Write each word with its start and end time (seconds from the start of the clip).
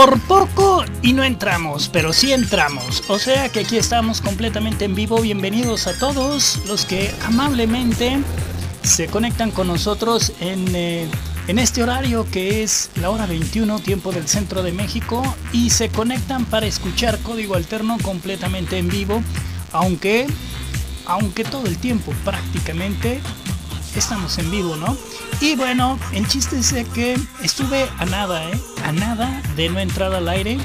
Por 0.00 0.18
poco 0.20 0.82
y 1.02 1.12
no 1.12 1.24
entramos, 1.24 1.90
pero 1.92 2.14
sí 2.14 2.32
entramos. 2.32 3.04
O 3.08 3.18
sea 3.18 3.50
que 3.50 3.60
aquí 3.60 3.76
estamos 3.76 4.22
completamente 4.22 4.86
en 4.86 4.94
vivo. 4.94 5.20
Bienvenidos 5.20 5.86
a 5.86 5.98
todos 5.98 6.58
los 6.66 6.86
que 6.86 7.14
amablemente 7.26 8.18
se 8.82 9.08
conectan 9.08 9.50
con 9.50 9.66
nosotros 9.66 10.32
en, 10.40 10.74
eh, 10.74 11.06
en 11.48 11.58
este 11.58 11.82
horario 11.82 12.26
que 12.32 12.62
es 12.62 12.88
la 12.94 13.10
hora 13.10 13.26
21, 13.26 13.78
tiempo 13.80 14.10
del 14.10 14.26
centro 14.26 14.62
de 14.62 14.72
México, 14.72 15.22
y 15.52 15.68
se 15.68 15.90
conectan 15.90 16.46
para 16.46 16.64
escuchar 16.64 17.18
código 17.18 17.54
alterno 17.54 17.98
completamente 18.02 18.78
en 18.78 18.88
vivo, 18.88 19.22
aunque, 19.70 20.26
aunque 21.04 21.44
todo 21.44 21.66
el 21.66 21.76
tiempo 21.76 22.14
prácticamente 22.24 23.20
estamos 23.96 24.38
en 24.38 24.50
vivo, 24.50 24.76
¿no? 24.76 24.96
Y 25.40 25.56
bueno, 25.56 25.98
en 26.12 26.26
chiste 26.26 26.62
sé 26.62 26.84
que 26.86 27.18
estuve 27.42 27.88
a 27.98 28.04
nada, 28.06 28.48
¿eh? 28.48 28.60
A 28.84 28.92
nada 28.92 29.42
de 29.56 29.68
no 29.68 29.78
entrar 29.78 30.12
al 30.12 30.28
aire. 30.28 30.58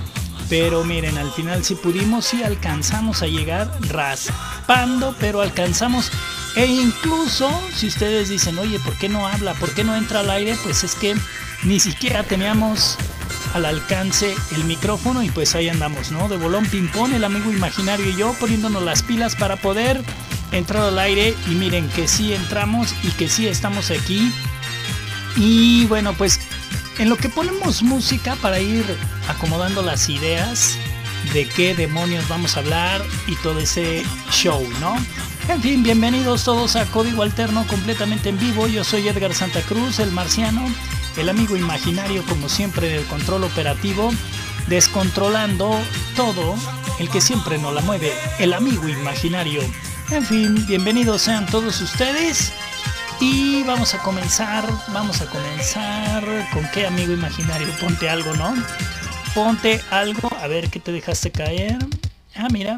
Pero 0.48 0.84
miren, 0.84 1.18
al 1.18 1.32
final 1.32 1.64
sí 1.64 1.74
pudimos, 1.76 2.26
sí 2.26 2.44
alcanzamos 2.44 3.24
a 3.24 3.28
llegar 3.28 3.72
raspando, 3.90 5.16
pero 5.20 5.42
alcanzamos. 5.42 6.12
E 6.56 6.68
incluso 6.68 7.50
si 7.76 7.88
ustedes 7.88 8.30
dicen, 8.30 8.58
oye, 8.60 8.80
¿por 8.80 8.96
qué 8.98 9.10
no 9.10 9.28
habla? 9.28 9.54
¿Por 9.56 9.74
qué 9.74 9.84
no 9.84 9.96
entra 9.96 10.20
al 10.20 10.30
aire? 10.30 10.56
Pues 10.64 10.84
es 10.84 10.96
que 10.96 11.16
ni 11.64 11.80
siquiera 11.80 12.24
teníamos 12.24 12.98
al 13.56 13.64
alcance 13.64 14.36
el 14.54 14.66
micrófono 14.66 15.24
y 15.24 15.30
pues 15.30 15.56
ahí 15.56 15.70
andamos, 15.70 16.12
¿no? 16.12 16.28
De 16.28 16.36
bolón 16.36 16.66
ping-pong, 16.66 17.14
el 17.14 17.24
amigo 17.24 17.50
imaginario 17.54 18.10
y 18.10 18.16
yo 18.18 18.34
poniéndonos 18.34 18.84
las 18.84 19.02
pilas 19.02 19.38
para 19.38 19.56
poder 19.56 20.04
entrar 20.52 20.84
al 20.84 21.00
aire 21.00 21.34
y 21.50 21.52
miren 21.52 21.88
que 21.90 22.06
sí 22.10 22.34
entramos 22.34 22.94
y 23.02 23.12
que 23.12 23.30
sí 23.30 23.48
estamos 23.48 23.92
aquí. 23.92 24.30
Y 25.38 25.86
bueno, 25.86 26.14
pues 26.14 26.42
en 27.00 27.08
lo 27.08 27.16
que 27.16 27.30
ponemos 27.30 27.82
música 27.82 28.36
para 28.42 28.60
ir 28.60 28.84
acomodando 29.30 29.82
las 29.82 30.10
ideas 30.10 30.76
de 31.34 31.48
qué 31.48 31.76
demonios 31.76 32.28
vamos 32.28 32.58
a 32.58 32.60
hablar 32.60 33.02
y 33.26 33.36
todo 33.38 33.60
ese 33.62 34.04
show, 34.32 34.68
¿no? 34.82 34.98
En 35.48 35.62
fin, 35.62 35.82
bienvenidos 35.82 36.44
todos 36.44 36.76
a 36.76 36.86
Código 36.88 37.24
Alterno 37.24 37.66
completamente 37.68 38.28
en 38.28 38.38
vivo. 38.38 38.68
Yo 38.68 38.84
soy 38.84 39.08
Edgar 39.08 39.34
Santa 39.34 39.62
Cruz, 39.62 40.00
el 40.00 40.12
marciano, 40.12 40.68
el 41.18 41.30
amigo 41.30 41.56
imaginario 41.56 42.24
como 42.26 42.50
siempre 42.50 42.90
del 42.90 43.06
control 43.06 43.44
operativo, 43.44 44.12
descontrolando 44.68 45.80
todo, 46.16 46.56
el 47.00 47.10
que 47.10 47.22
siempre 47.22 47.58
nos 47.58 47.74
la 47.74 47.82
mueve, 47.82 48.12
el 48.40 48.54
amigo 48.54 48.88
imaginario. 48.88 49.62
En 50.12 50.24
fin, 50.24 50.66
bienvenidos 50.68 51.24
sean 51.24 51.46
todos 51.46 51.82
ustedes. 51.82 52.52
Y 53.20 53.64
vamos 53.64 53.94
a 53.94 54.00
comenzar, 54.00 54.66
vamos 54.90 55.22
a 55.22 55.26
comenzar 55.28 56.24
con 56.52 56.68
qué 56.74 56.86
amigo 56.86 57.14
imaginario, 57.14 57.68
ponte 57.80 58.10
algo, 58.10 58.34
¿no? 58.34 58.54
Ponte 59.34 59.82
algo, 59.90 60.30
a 60.42 60.48
ver 60.48 60.70
qué 60.70 60.80
te 60.82 60.92
dejaste 60.92 61.32
caer. 61.32 61.78
Ah, 62.36 62.50
mira, 62.52 62.78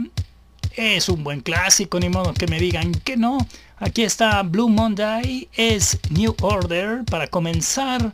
es 0.75 1.09
un 1.09 1.24
buen 1.24 1.42
clásico, 1.42 2.00
ni 2.00 2.09
modo 2.09 2.34
que 2.34 2.46
me 2.46 2.59
digan 2.59 2.92
que 2.92 3.18
no. 3.18 3.40
Aquí 3.80 4.04
está 4.04 4.44
Blue 4.44 4.69
Monday, 4.69 5.50
es 5.54 5.98
New 6.12 6.36
Order 6.42 7.04
para 7.06 7.28
comenzar 7.28 8.14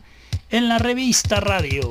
en 0.54 0.68
la 0.68 0.78
revista 0.78 1.40
radio. 1.40 1.90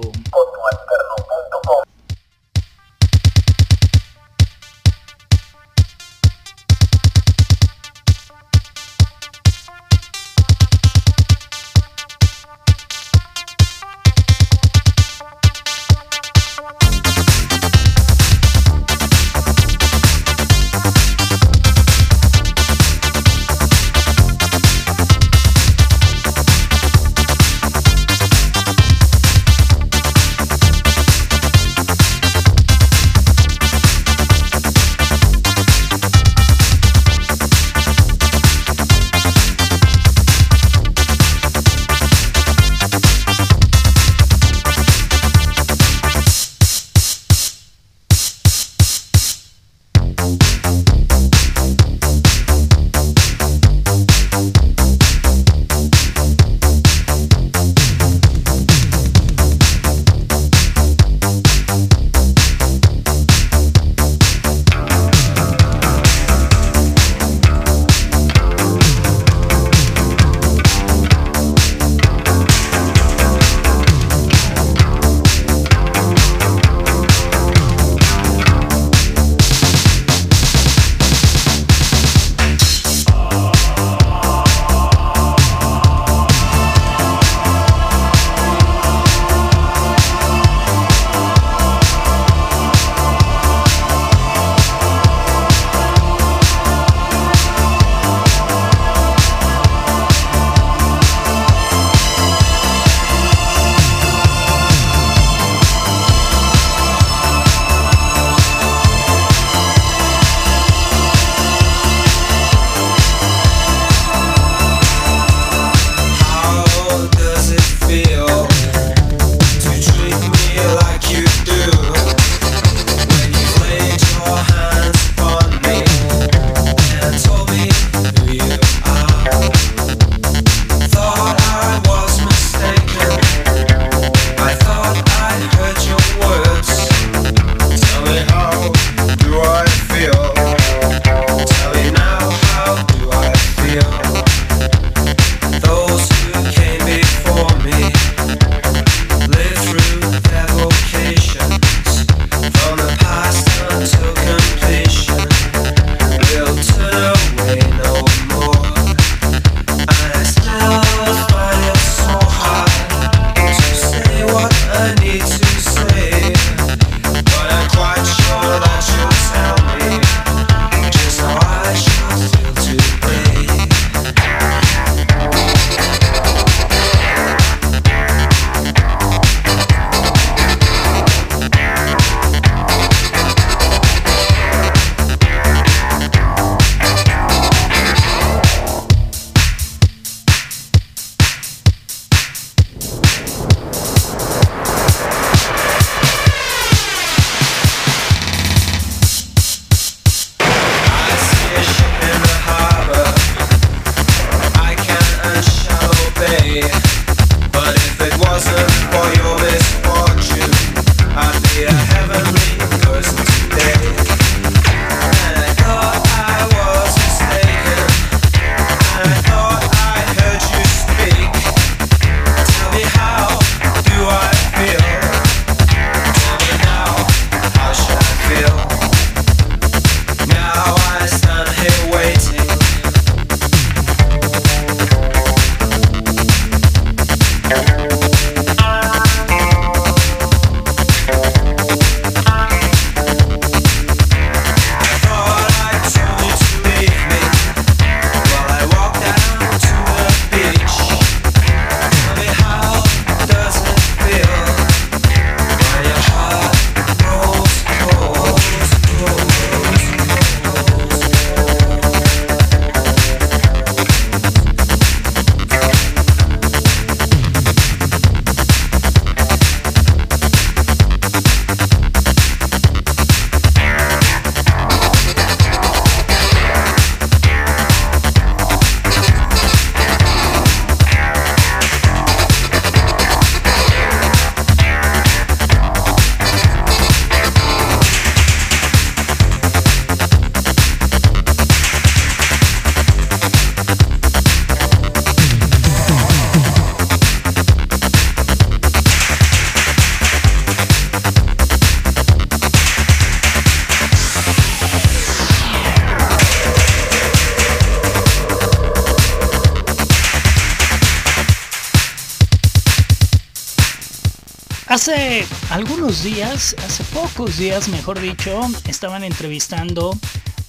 Hace 314.86 315.26
algunos 315.50 316.04
días, 316.04 316.58
hace 316.62 316.84
pocos 316.84 317.38
días 317.38 317.70
mejor 317.70 318.02
dicho, 318.02 318.42
estaban 318.68 319.06
entrevistando 319.06 319.98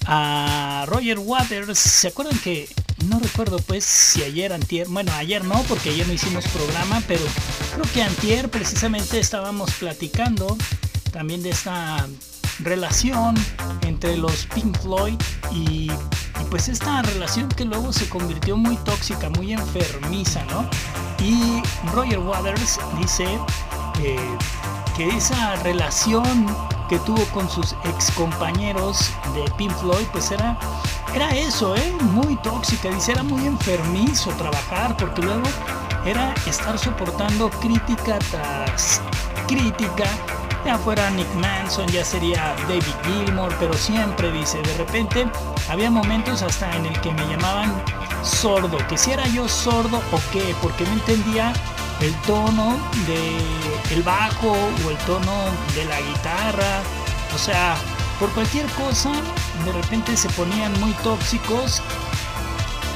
a 0.07 0.83
Roger 0.89 1.19
Waters. 1.19 1.79
¿Se 1.79 2.09
acuerdan 2.09 2.37
que 2.39 2.67
no 3.07 3.17
recuerdo 3.19 3.59
pues 3.59 3.85
si 3.85 4.23
ayer 4.23 4.51
antier, 4.51 4.89
bueno 4.89 5.13
ayer 5.13 5.45
no 5.45 5.63
porque 5.69 5.91
ayer 5.91 6.05
no 6.05 6.11
hicimos 6.11 6.43
programa, 6.49 7.01
pero 7.07 7.23
creo 7.75 7.85
que 7.93 8.03
antier 8.03 8.49
precisamente 8.49 9.21
estábamos 9.21 9.71
platicando 9.75 10.57
también 11.13 11.41
de 11.41 11.51
esta 11.51 12.05
relación 12.59 13.35
entre 13.83 14.17
los 14.17 14.47
Pink 14.47 14.77
Floyd 14.81 15.17
y, 15.53 15.89
pues 16.49 16.67
esta 16.67 17.01
relación 17.03 17.47
que 17.47 17.63
luego 17.63 17.93
se 17.93 18.09
convirtió 18.09 18.57
muy 18.57 18.75
tóxica, 18.83 19.29
muy 19.29 19.53
enfermiza, 19.53 20.43
¿no? 20.45 20.69
Y 21.23 21.61
Roger 21.93 22.19
Waters 22.19 22.81
dice 22.99 23.25
que 24.95 25.09
esa 25.09 25.55
relación 25.57 26.45
que 26.87 26.99
tuvo 26.99 27.23
con 27.27 27.49
sus 27.49 27.73
ex 27.83 28.11
compañeros 28.11 29.11
de 29.33 29.49
Pink 29.57 29.73
Floyd, 29.77 30.05
pues 30.11 30.31
era, 30.31 30.57
era 31.13 31.29
eso, 31.35 31.75
¿eh? 31.75 31.93
muy 32.11 32.35
tóxica, 32.37 32.89
dice, 32.89 33.13
era 33.13 33.23
muy 33.23 33.45
enfermizo 33.45 34.29
trabajar, 34.31 34.95
porque 34.97 35.21
luego 35.21 35.43
era 36.05 36.33
estar 36.45 36.77
soportando 36.77 37.49
crítica 37.49 38.19
tras 38.31 39.01
crítica, 39.47 40.05
ya 40.63 40.77
fuera 40.77 41.09
Nick 41.11 41.31
Manson, 41.35 41.87
ya 41.87 42.05
sería 42.05 42.55
David 42.67 42.83
Gilmour, 43.03 43.53
pero 43.59 43.73
siempre 43.73 44.31
dice, 44.31 44.61
de 44.61 44.77
repente 44.77 45.27
había 45.69 45.89
momentos 45.89 46.41
hasta 46.41 46.75
en 46.75 46.85
el 46.85 47.01
que 47.01 47.11
me 47.11 47.25
llamaban 47.27 47.73
sordo, 48.23 48.77
que 48.87 48.97
si 48.97 49.11
era 49.11 49.27
yo 49.27 49.47
sordo 49.47 50.01
o 50.11 50.19
qué, 50.31 50.55
porque 50.61 50.83
no 50.83 50.93
entendía 50.93 51.53
el 52.01 52.13
tono 52.21 52.77
de 53.07 53.37
el 53.91 54.03
bajo 54.03 54.51
o 54.51 54.89
el 54.89 54.97
tono 55.05 55.45
de 55.73 55.85
la 55.85 56.01
guitarra, 56.01 56.81
o 57.33 57.37
sea, 57.37 57.75
por 58.19 58.31
cualquier 58.31 58.65
cosa 58.67 59.11
de 59.65 59.71
repente 59.71 60.15
se 60.15 60.29
ponían 60.29 60.79
muy 60.79 60.91
tóxicos 61.03 61.81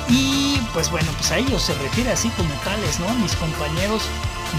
y 0.08 0.60
pues 0.74 0.90
bueno, 0.90 1.12
pues 1.18 1.32
a 1.32 1.38
ellos 1.38 1.62
se 1.62 1.74
refiere 1.76 2.12
así 2.12 2.30
como 2.30 2.54
tales, 2.64 3.00
¿no? 3.00 3.14
Mis 3.16 3.36
compañeros 3.36 4.04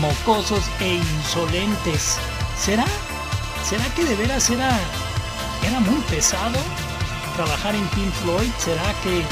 mocosos 0.00 0.64
e 0.80 0.94
insolentes. 0.94 2.18
¿Será? 2.58 2.84
¿Será 3.68 3.84
que 3.94 4.04
de 4.04 4.14
veras 4.16 4.49
era, 4.50 4.78
era 5.66 5.80
muy 5.80 6.00
pesado 6.02 6.58
trabajar 7.37 7.75
en 7.75 7.87
Pink 7.88 8.12
Floyd? 8.22 8.50
¿Será 8.58 8.94
que 9.02 9.25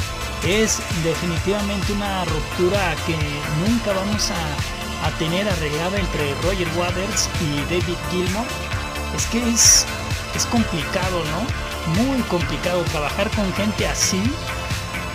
es 0.60 0.80
definitivamente 1.04 1.92
una 1.92 2.24
ruptura 2.24 2.96
que 3.06 3.16
nunca 3.64 3.92
vamos 3.92 4.30
a 4.30 4.77
a 5.02 5.10
tener 5.18 5.48
arreglada 5.48 5.98
entre 5.98 6.34
Roger 6.42 6.68
Waters 6.76 7.28
y 7.40 7.60
David 7.72 7.96
Gilmour, 8.10 8.46
es 9.16 9.26
que 9.26 9.38
es, 9.50 9.86
es 10.34 10.46
complicado, 10.46 11.22
¿no? 11.24 12.02
Muy 12.02 12.20
complicado 12.22 12.82
trabajar 12.84 13.30
con 13.30 13.52
gente 13.54 13.86
así. 13.86 14.20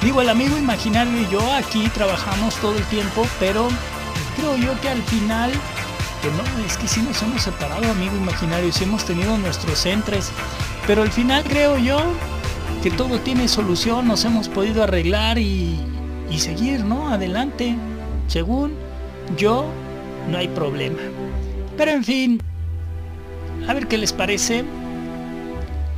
Digo, 0.02 0.22
el 0.22 0.30
amigo 0.30 0.58
imaginario 0.58 1.22
y 1.22 1.30
yo 1.30 1.52
aquí 1.54 1.88
trabajamos 1.94 2.56
todo 2.56 2.78
el 2.78 2.84
tiempo, 2.86 3.26
pero 3.40 3.68
creo 4.36 4.58
yo 4.58 4.82
que 4.82 4.90
al 4.90 5.02
final, 5.04 5.52
que 6.22 6.30
no, 6.32 6.66
es 6.66 6.78
que 6.78 6.88
sí 6.88 7.02
nos 7.02 7.22
hemos 7.22 7.42
separado, 7.42 7.90
amigo 7.90 8.16
imaginario, 8.16 8.72
sí 8.72 8.84
hemos 8.84 9.06
tenido 9.06 9.38
nuestros 9.38 9.86
entres, 9.86 10.32
pero 10.88 11.04
al 11.04 11.12
final 11.12 11.44
creo 11.44 11.78
yo 11.78 12.02
que 12.82 12.92
todo 12.92 13.20
tiene 13.20 13.48
solución, 13.48 14.08
nos 14.08 14.26
hemos 14.26 14.50
podido 14.50 14.84
arreglar 14.84 15.38
y, 15.38 15.80
y 16.30 16.40
seguir, 16.40 16.84
¿no? 16.84 17.10
Adelante, 17.10 17.78
según 18.28 18.83
yo 19.38 19.66
no 20.30 20.38
hay 20.38 20.48
problema. 20.50 21.00
Pero 21.78 21.92
en 21.92 22.04
fin, 22.04 22.42
a 23.68 23.74
ver 23.74 23.88
qué 23.88 23.98
les 23.98 24.14
parece. 24.14 24.64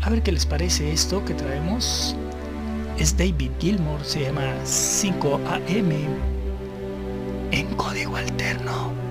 A 0.01 0.09
ver 0.09 0.21
qué 0.21 0.31
les 0.31 0.45
parece 0.45 0.91
esto 0.91 1.23
que 1.25 1.33
traemos. 1.33 2.15
Es 2.97 3.17
David 3.17 3.51
Gilmour, 3.59 4.03
se 4.03 4.21
llama 4.21 4.53
5 4.63 5.39
AM 5.45 5.91
en 7.51 7.67
código 7.75 8.15
alterno. 8.15 9.04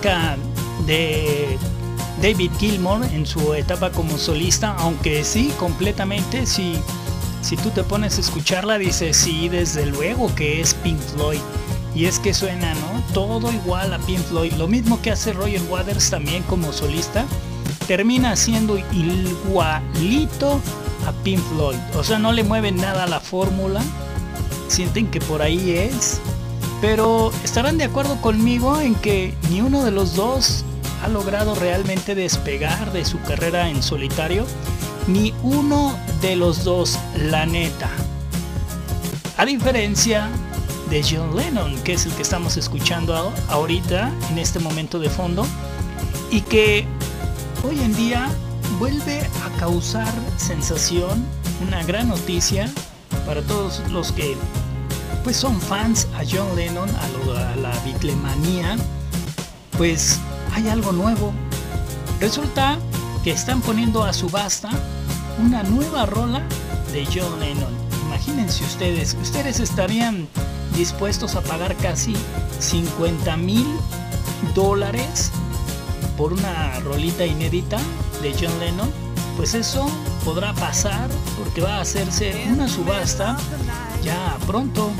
De 0.00 1.58
David 2.22 2.50
Gilmour 2.58 3.04
en 3.12 3.26
su 3.26 3.52
etapa 3.52 3.90
como 3.90 4.16
solista, 4.16 4.74
aunque 4.78 5.24
sí, 5.24 5.52
completamente, 5.58 6.46
si, 6.46 6.78
si 7.42 7.56
tú 7.56 7.70
te 7.70 7.84
pones 7.84 8.16
a 8.16 8.20
escucharla, 8.22 8.78
dices, 8.78 9.16
sí, 9.16 9.48
desde 9.50 9.86
luego 9.86 10.34
que 10.34 10.60
es 10.60 10.72
Pink 10.74 10.98
Floyd. 11.14 11.40
Y 11.94 12.06
es 12.06 12.18
que 12.18 12.32
suena, 12.32 12.72
¿no? 12.74 13.02
Todo 13.12 13.52
igual 13.52 13.92
a 13.92 13.98
Pink 13.98 14.20
Floyd. 14.20 14.52
Lo 14.54 14.68
mismo 14.68 15.02
que 15.02 15.10
hace 15.10 15.32
Roger 15.32 15.62
Waters 15.68 16.08
también 16.08 16.42
como 16.44 16.72
solista. 16.72 17.26
Termina 17.86 18.36
siendo 18.36 18.78
igualito 18.78 20.60
a 21.06 21.12
Pink 21.24 21.40
Floyd. 21.52 21.78
O 21.94 22.04
sea, 22.04 22.18
no 22.18 22.32
le 22.32 22.44
mueven 22.44 22.76
nada 22.76 23.04
a 23.04 23.06
la 23.06 23.20
fórmula. 23.20 23.82
Sienten 24.68 25.10
que 25.10 25.20
por 25.20 25.42
ahí 25.42 25.72
es. 25.72 26.20
Pero 26.80 27.30
estarán 27.44 27.78
de 27.78 27.84
acuerdo 27.84 28.20
conmigo 28.20 28.80
en 28.80 28.94
que 28.94 29.34
ni 29.50 29.60
uno 29.60 29.84
de 29.84 29.90
los 29.90 30.14
dos 30.14 30.64
ha 31.02 31.08
logrado 31.08 31.54
realmente 31.54 32.14
despegar 32.14 32.92
de 32.92 33.04
su 33.04 33.20
carrera 33.22 33.68
en 33.68 33.82
solitario. 33.82 34.46
Ni 35.06 35.34
uno 35.42 35.98
de 36.20 36.36
los 36.36 36.64
dos, 36.64 36.98
la 37.16 37.46
neta. 37.46 37.90
A 39.36 39.44
diferencia 39.44 40.28
de 40.90 41.02
John 41.02 41.36
Lennon, 41.36 41.74
que 41.82 41.94
es 41.94 42.04
el 42.04 42.12
que 42.12 42.22
estamos 42.22 42.56
escuchando 42.56 43.32
ahorita 43.48 44.12
en 44.30 44.38
este 44.38 44.58
momento 44.58 44.98
de 44.98 45.08
fondo, 45.08 45.46
y 46.30 46.42
que 46.42 46.86
hoy 47.66 47.80
en 47.80 47.94
día 47.96 48.28
vuelve 48.78 49.20
a 49.20 49.58
causar 49.58 50.12
sensación, 50.36 51.24
una 51.66 51.82
gran 51.84 52.08
noticia 52.08 52.70
para 53.26 53.42
todos 53.42 53.80
los 53.90 54.12
que 54.12 54.36
pues 55.24 55.36
son 55.36 55.60
fans 55.60 56.08
a 56.14 56.22
John 56.28 56.54
Lennon, 56.56 56.88
a, 56.88 57.56
la 57.56 57.72
bitlemanía, 57.84 58.76
pues 59.76 60.18
hay 60.54 60.68
algo 60.68 60.92
nuevo. 60.92 61.32
Resulta 62.20 62.78
que 63.24 63.32
están 63.32 63.60
poniendo 63.60 64.04
a 64.04 64.12
subasta 64.12 64.70
una 65.38 65.62
nueva 65.62 66.06
rola 66.06 66.42
de 66.92 67.06
John 67.06 67.38
Lennon. 67.40 67.72
Imagínense 68.06 68.64
ustedes, 68.64 69.16
ustedes 69.20 69.60
estarían 69.60 70.28
dispuestos 70.76 71.34
a 71.34 71.42
pagar 71.42 71.76
casi 71.76 72.14
50 72.58 73.36
mil 73.36 73.66
dólares 74.54 75.30
por 76.16 76.32
una 76.32 76.78
rolita 76.80 77.24
inédita 77.24 77.78
de 78.22 78.34
John 78.38 78.58
Lennon, 78.60 78.90
pues 79.36 79.54
eso 79.54 79.86
podrá 80.24 80.52
pasar 80.54 81.08
porque 81.38 81.60
va 81.62 81.76
a 81.76 81.80
hacerse 81.80 82.46
una 82.52 82.68
subasta 82.68 83.36
ya 84.02 84.36
pronto, 84.46 84.90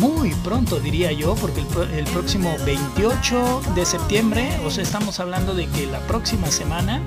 muy 0.00 0.30
pronto 0.44 0.80
diría 0.80 1.12
yo, 1.12 1.34
porque 1.34 1.60
el, 1.96 2.04
próximo 2.04 2.54
28 2.64 3.62
de 3.74 3.84
septiembre, 3.84 4.58
o 4.64 4.70
sea, 4.70 4.82
estamos 4.82 5.20
hablando 5.20 5.54
de 5.54 5.66
que 5.68 5.86
la 5.86 6.00
próxima 6.00 6.50
semana 6.50 7.00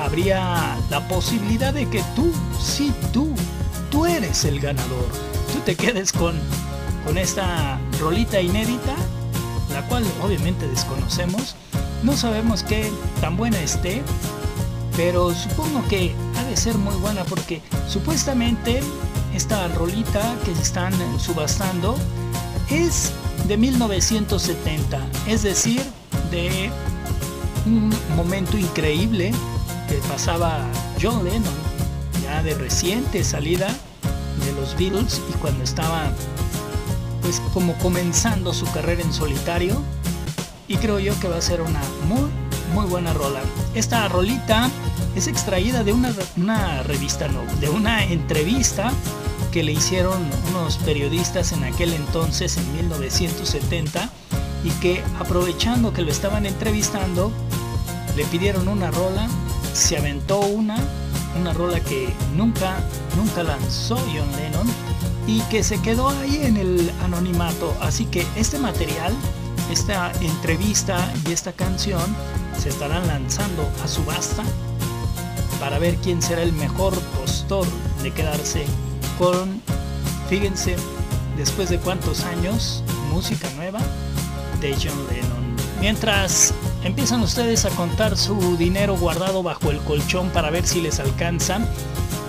habría 0.00 0.78
la 0.90 1.06
posibilidad 1.08 1.72
de 1.74 1.88
que 1.88 2.02
tú, 2.16 2.32
sí 2.60 2.92
tú, 3.12 3.34
tú 3.90 4.06
eres 4.06 4.44
el 4.44 4.60
ganador. 4.60 5.06
Tú 5.52 5.60
te 5.64 5.76
quedes 5.76 6.12
con, 6.12 6.38
con 7.04 7.18
esta 7.18 7.78
rolita 7.98 8.40
inédita, 8.40 8.94
la 9.72 9.86
cual 9.86 10.04
obviamente 10.22 10.66
desconocemos 10.66 11.54
no 12.02 12.16
sabemos 12.16 12.62
qué 12.62 12.90
tan 13.20 13.36
buena 13.36 13.60
esté, 13.60 14.02
pero 14.96 15.34
supongo 15.34 15.86
que 15.88 16.14
ha 16.38 16.44
de 16.44 16.56
ser 16.56 16.76
muy 16.76 16.94
buena 16.96 17.24
porque 17.24 17.60
supuestamente 17.88 18.80
esta 19.40 19.68
rolita 19.68 20.36
que 20.44 20.52
están 20.52 20.92
subastando 21.18 21.96
es 22.68 23.10
de 23.48 23.56
1970, 23.56 25.00
es 25.26 25.42
decir, 25.44 25.82
de 26.30 26.70
un 27.64 27.90
momento 28.16 28.58
increíble 28.58 29.32
que 29.88 29.94
pasaba 30.10 30.60
John 31.00 31.24
Lennon, 31.24 31.54
ya 32.22 32.42
de 32.42 32.52
reciente 32.52 33.24
salida 33.24 33.68
de 34.44 34.52
los 34.60 34.76
Beatles 34.76 35.22
y 35.30 35.32
cuando 35.38 35.64
estaba 35.64 36.12
pues 37.22 37.40
como 37.54 37.72
comenzando 37.78 38.52
su 38.52 38.70
carrera 38.72 39.00
en 39.00 39.12
solitario 39.14 39.82
y 40.68 40.76
creo 40.76 40.98
yo 40.98 41.18
que 41.18 41.28
va 41.28 41.38
a 41.38 41.42
ser 41.42 41.62
una 41.62 41.80
muy, 42.06 42.28
muy 42.74 42.84
buena 42.84 43.14
rola. 43.14 43.40
Esta 43.74 44.06
rolita 44.08 44.68
es 45.16 45.28
extraída 45.28 45.82
de 45.82 45.94
una 45.94 46.82
revista, 46.82 47.26
no, 47.28 47.40
de 47.58 47.70
una 47.70 48.04
entrevista 48.04 48.92
que 49.50 49.62
le 49.62 49.72
hicieron 49.72 50.22
unos 50.50 50.78
periodistas 50.78 51.52
en 51.52 51.64
aquel 51.64 51.92
entonces, 51.92 52.56
en 52.56 52.72
1970, 52.74 54.10
y 54.64 54.70
que 54.80 55.02
aprovechando 55.18 55.92
que 55.92 56.02
lo 56.02 56.10
estaban 56.10 56.46
entrevistando, 56.46 57.32
le 58.16 58.24
pidieron 58.26 58.68
una 58.68 58.90
rola, 58.90 59.28
se 59.72 59.96
aventó 59.96 60.40
una, 60.40 60.76
una 61.40 61.52
rola 61.52 61.80
que 61.80 62.08
nunca, 62.36 62.80
nunca 63.16 63.42
lanzó 63.42 63.96
John 63.96 64.30
Lennon 64.36 64.66
y 65.26 65.40
que 65.42 65.62
se 65.62 65.80
quedó 65.80 66.08
ahí 66.08 66.40
en 66.42 66.56
el 66.56 66.90
anonimato. 67.02 67.74
Así 67.80 68.04
que 68.06 68.26
este 68.36 68.58
material 68.58 69.14
esta 69.70 70.10
entrevista 70.20 71.12
y 71.28 71.32
esta 71.32 71.52
canción 71.52 72.02
se 72.58 72.70
estarán 72.70 73.06
lanzando 73.06 73.70
a 73.84 73.88
subasta 73.88 74.42
para 75.60 75.78
ver 75.78 75.96
quién 75.96 76.20
será 76.20 76.42
el 76.42 76.52
mejor 76.52 76.98
postor 77.20 77.66
de 78.02 78.10
quedarse 78.10 78.66
fíjense, 80.28 80.76
después 81.36 81.68
de 81.68 81.78
cuántos 81.78 82.24
años, 82.24 82.82
música 83.10 83.48
nueva 83.56 83.80
de 84.60 84.72
John 84.74 85.06
Lennon. 85.10 85.56
Mientras 85.80 86.54
empiezan 86.84 87.22
ustedes 87.22 87.64
a 87.64 87.70
contar 87.70 88.16
su 88.16 88.56
dinero 88.56 88.96
guardado 88.96 89.42
bajo 89.42 89.70
el 89.70 89.78
colchón 89.78 90.30
para 90.30 90.50
ver 90.50 90.66
si 90.66 90.80
les 90.80 91.00
alcanza 91.00 91.60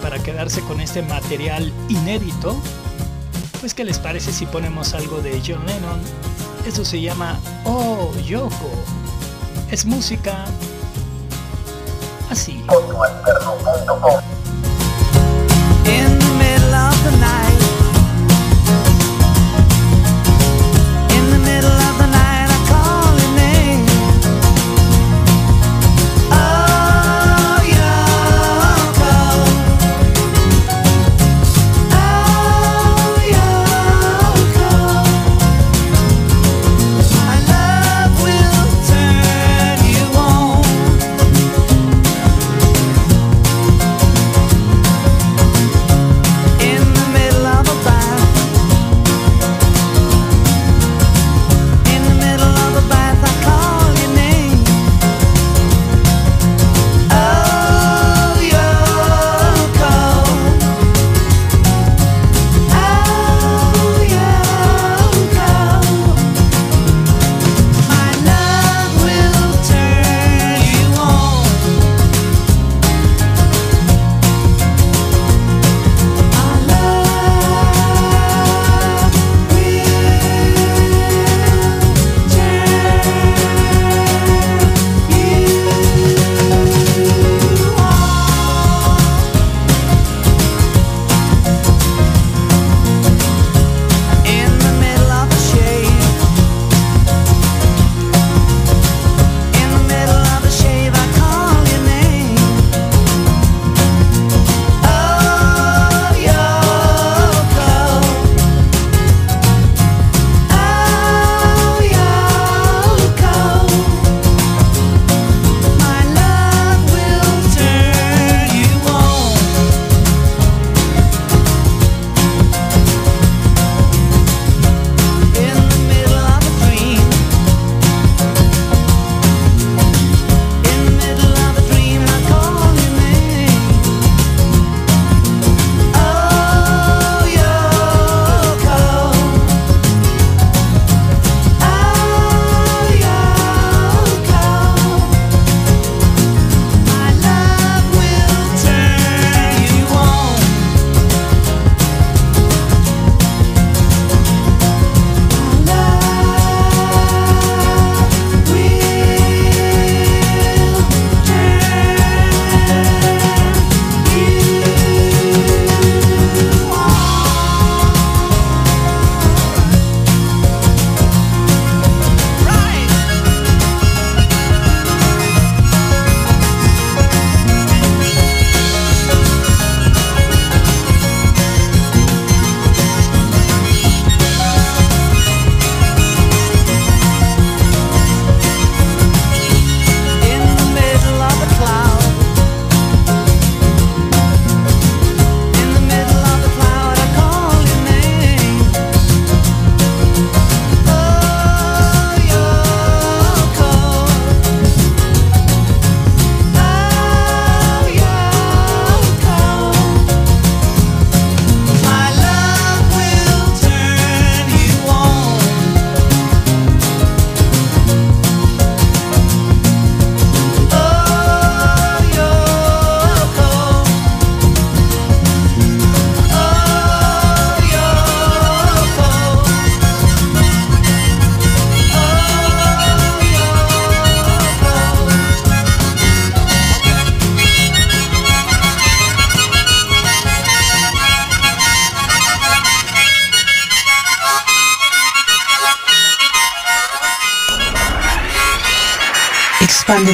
para 0.02 0.20
quedarse 0.20 0.62
con 0.62 0.82
este 0.82 1.02
material 1.02 1.72
inédito, 1.90 2.56
pues 3.60 3.74
¿qué 3.74 3.84
les 3.84 4.00
parece 4.00 4.32
si 4.32 4.46
ponemos 4.46 4.94
algo 4.94 5.22
de 5.22 5.42
John 5.46 5.66
Lennon 5.66 6.00
eso 6.66 6.86
se 6.86 7.02
llama 7.02 7.40
Oh 7.66 8.12
Yoko. 8.24 8.70
Es 9.72 9.86
música 9.86 10.46
así. 12.30 12.64
In 16.82 16.88
the 16.88 16.94
middle 16.98 17.08
of 17.08 17.14
the 17.14 17.20
night. 17.20 17.51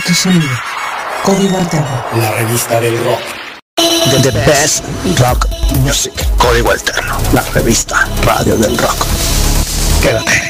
Tu 0.08 0.14
sonido. 0.14 0.48
Código 1.22 1.58
Alterno. 1.58 2.06
La 2.16 2.32
revista 2.32 2.80
del 2.80 2.98
rock. 3.04 3.20
The, 4.22 4.32
best 4.32 4.86
rock 5.20 5.50
music. 5.82 6.14
Código 6.38 6.72
Alterno. 6.72 7.18
La 7.34 7.42
revista 7.54 8.08
Radio 8.24 8.56
del 8.56 8.78
Rock. 8.78 9.06
Quédate. 10.02 10.50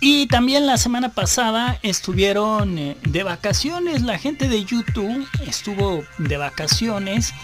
Y 0.00 0.28
también 0.28 0.66
la 0.66 0.78
semana 0.78 1.10
pasada 1.10 1.78
estuvieron 1.82 2.78
eh, 2.78 2.96
de 3.02 3.22
vacaciones. 3.22 4.00
La 4.00 4.18
gente 4.18 4.48
de 4.48 4.64
YouTube 4.64 5.28
estuvo 5.46 6.04
de 6.16 6.38
vacaciones. 6.38 7.34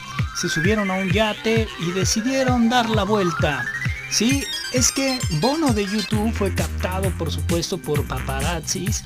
Se 0.40 0.48
subieron 0.48 0.90
a 0.90 0.94
un 0.94 1.10
yate 1.10 1.68
y 1.80 1.92
decidieron 1.92 2.70
dar 2.70 2.88
la 2.88 3.02
vuelta. 3.02 3.62
Sí, 4.10 4.42
es 4.72 4.90
que 4.90 5.18
Bono 5.32 5.74
de 5.74 5.84
YouTube 5.84 6.32
fue 6.32 6.54
captado 6.54 7.10
por 7.18 7.30
supuesto 7.30 7.76
por 7.76 8.06
paparazzis 8.06 9.04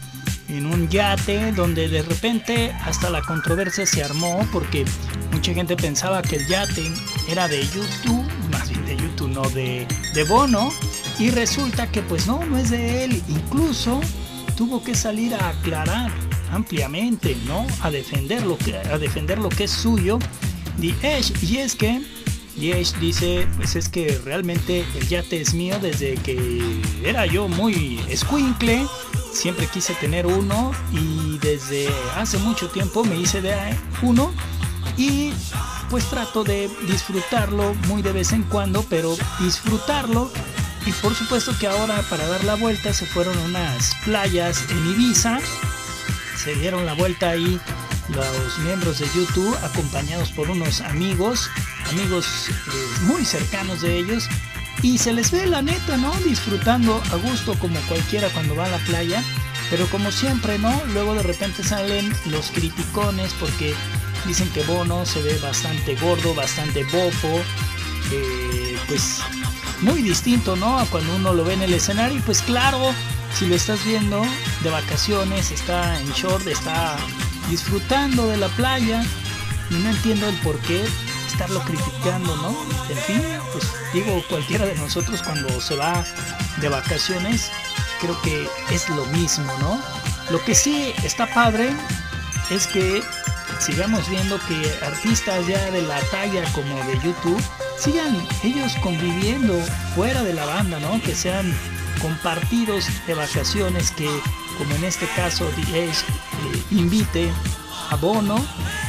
en 0.53 0.67
un 0.67 0.89
yate 0.89 1.53
donde 1.53 1.89
de 1.89 2.03
repente 2.03 2.73
hasta 2.85 3.11
la 3.11 3.23
controversia 3.23 3.87
se 3.87 4.03
armó 4.03 4.47
porque 4.53 4.85
mucha 5.33 5.55
gente 5.55 5.77
pensaba 5.77 6.23
que 6.23 6.37
el 6.37 6.47
yate 6.47 6.91
era 7.29 7.49
de 7.49 7.63
YouTube, 7.69 8.25
más 8.51 8.69
bien 8.69 8.85
de 8.85 8.97
YouTube, 8.97 9.31
no 9.31 9.43
de, 9.51 9.87
de 10.15 10.25
Bono 10.25 10.71
y 11.19 11.31
resulta 11.31 11.91
que 11.91 12.03
pues 12.03 12.27
no, 12.27 12.45
no 12.45 12.59
es 12.59 12.71
de 12.71 13.05
él. 13.05 13.23
Incluso 13.29 14.01
tuvo 14.57 14.83
que 14.83 14.95
salir 14.95 15.35
a 15.35 15.49
aclarar 15.49 16.11
ampliamente, 16.51 17.37
¿no? 17.47 17.67
A 17.81 17.91
defender 17.91 18.45
lo 18.45 18.59
que, 18.59 18.77
a 18.77 18.99
defender 18.99 19.39
lo 19.39 19.49
que 19.49 19.65
es 19.65 19.71
suyo. 19.71 20.19
Y 20.81 20.95
es 21.03 21.77
que 21.77 22.03
Yesh 22.57 22.95
dice, 23.01 23.47
pues 23.57 23.77
es 23.77 23.89
que 23.89 24.21
realmente 24.25 24.85
el 24.95 25.09
yate 25.09 25.41
es 25.41 25.55
mío 25.55 25.79
desde 25.81 26.15
que 26.15 26.61
era 27.05 27.25
yo 27.27 27.49
muy 27.49 28.01
escuincle, 28.09 28.87
siempre 29.33 29.67
quise 29.67 29.95
tener 29.95 30.27
uno 30.27 30.73
y 30.93 31.39
desde 31.39 31.89
hace 32.17 32.39
mucho 32.39 32.69
tiempo 32.69 33.05
me 33.05 33.17
hice 33.17 33.41
de 33.41 33.55
uno 34.03 34.33
y 34.97 35.33
pues 35.91 36.05
trato 36.07 36.45
de 36.45 36.71
disfrutarlo 36.87 37.75
muy 37.89 38.03
de 38.03 38.13
vez 38.13 38.33
en 38.33 38.43
cuando, 38.45 38.83
pero 38.89 39.17
disfrutarlo 39.41 40.31
y 40.87 40.93
por 40.93 41.15
supuesto 41.15 41.57
que 41.59 41.67
ahora 41.67 42.03
para 42.11 42.27
dar 42.27 42.45
la 42.45 42.55
vuelta 42.57 42.93
se 42.93 43.07
fueron 43.07 43.37
unas 43.39 43.95
playas 44.05 44.65
en 44.71 44.87
Ibiza. 44.91 45.39
Se 46.37 46.55
dieron 46.57 46.87
la 46.87 46.95
vuelta 46.95 47.31
ahí 47.31 47.61
los 48.09 48.59
miembros 48.61 48.99
de 48.99 49.07
YouTube 49.15 49.57
acompañados 49.63 50.31
por 50.33 50.51
unos 50.51 50.81
amigos, 50.81 51.49
amigos 51.91 52.49
eh, 52.49 52.53
muy 53.03 53.25
cercanos 53.25 53.83
de 53.83 53.97
ellos. 53.99 54.29
Y 54.83 54.99
se 54.99 55.13
les 55.13 55.31
ve 55.31 55.47
la 55.47 55.63
neta, 55.63 55.97
¿no? 55.97 56.13
Disfrutando 56.27 57.01
a 57.13 57.17
gusto 57.17 57.55
como 57.59 57.79
cualquiera 57.83 58.29
cuando 58.31 58.57
va 58.57 58.67
a 58.67 58.71
la 58.71 58.79
playa. 58.79 59.23
Pero 59.71 59.87
como 59.87 60.11
siempre, 60.11 60.59
¿no? 60.59 60.83
Luego 60.93 61.15
de 61.15 61.23
repente 61.23 61.63
salen 61.63 62.13
los 62.27 62.51
criticones 62.51 63.33
porque 63.39 63.75
dicen 64.27 64.51
que 64.51 64.63
Bono 64.65 65.07
se 65.07 65.23
ve 65.23 65.39
bastante 65.39 65.95
gordo, 65.95 66.35
bastante 66.35 66.85
bofo. 66.85 67.41
Eh, 68.11 68.77
pues 68.89 69.21
muy 69.83 70.03
distinto, 70.03 70.57
¿no? 70.57 70.79
A 70.79 70.87
cuando 70.87 71.15
uno 71.15 71.33
lo 71.33 71.45
ve 71.45 71.55
en 71.55 71.63
el 71.63 71.75
escenario. 71.75 72.19
Y 72.19 72.21
pues 72.21 72.43
claro, 72.43 72.93
si 73.39 73.47
lo 73.47 73.55
estás 73.55 73.85
viendo 73.85 74.21
de 74.63 74.71
vacaciones, 74.71 75.53
está 75.53 76.01
en 76.01 76.11
short, 76.11 76.47
está 76.49 76.97
disfrutando 77.49 78.27
de 78.27 78.37
la 78.37 78.49
playa. 78.49 79.05
Y 79.71 79.75
no 79.75 79.91
entiendo 79.91 80.29
el 80.29 80.35
por 80.41 80.59
qué 80.59 80.85
estarlo 81.33 81.61
criticando, 81.61 82.37
¿no? 82.37 82.51
En 82.91 82.99
fin, 82.99 83.23
pues 83.53 83.65
digo, 83.93 84.23
cualquiera 84.29 84.67
de 84.67 84.75
nosotros 84.77 85.23
cuando 85.23 85.61
se 85.61 85.77
va 85.77 86.05
de 86.61 86.69
vacaciones, 86.69 87.51
creo 88.01 88.21
que 88.23 88.49
es 88.71 88.89
lo 88.91 89.05
mismo, 89.07 89.51
¿no? 89.59 89.81
Lo 90.31 90.43
que 90.45 90.55
sí 90.55 90.93
está 91.03 91.27
padre 91.33 91.71
es 92.51 92.67
que 92.67 93.03
sigamos 93.59 94.09
viendo 94.09 94.39
que 94.47 94.85
artistas 94.85 95.47
ya 95.47 95.71
de 95.71 95.83
la 95.83 96.01
talla 96.11 96.45
como 96.53 96.75
de 96.85 96.99
YouTube 97.01 97.43
sigan 97.79 98.17
ellos 98.43 98.75
conviviendo 98.83 99.59
fuera 99.95 100.23
de 100.23 100.35
la 100.35 100.45
banda, 100.45 100.79
¿no? 100.81 101.01
Que 101.03 101.15
sean 101.15 101.53
compartidos 102.01 102.87
de 103.07 103.15
vacaciones, 103.15 103.91
que 103.91 104.09
como 104.59 104.75
en 104.75 104.85
este 104.85 105.07
caso 105.17 105.47
The 105.57 105.85
eh, 105.85 105.93
invite 106.71 107.31
a 107.91 107.97
Bono 107.97 108.37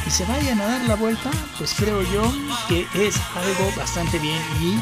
y 0.06 0.10
se 0.10 0.24
vayan 0.26 0.60
a 0.60 0.66
dar 0.66 0.80
la 0.82 0.96
vuelta, 0.96 1.30
pues 1.58 1.74
creo 1.76 2.02
yo 2.02 2.32
que 2.68 2.86
es 2.94 3.16
algo 3.34 3.72
bastante 3.76 4.18
bien 4.18 4.40
y 4.60 4.78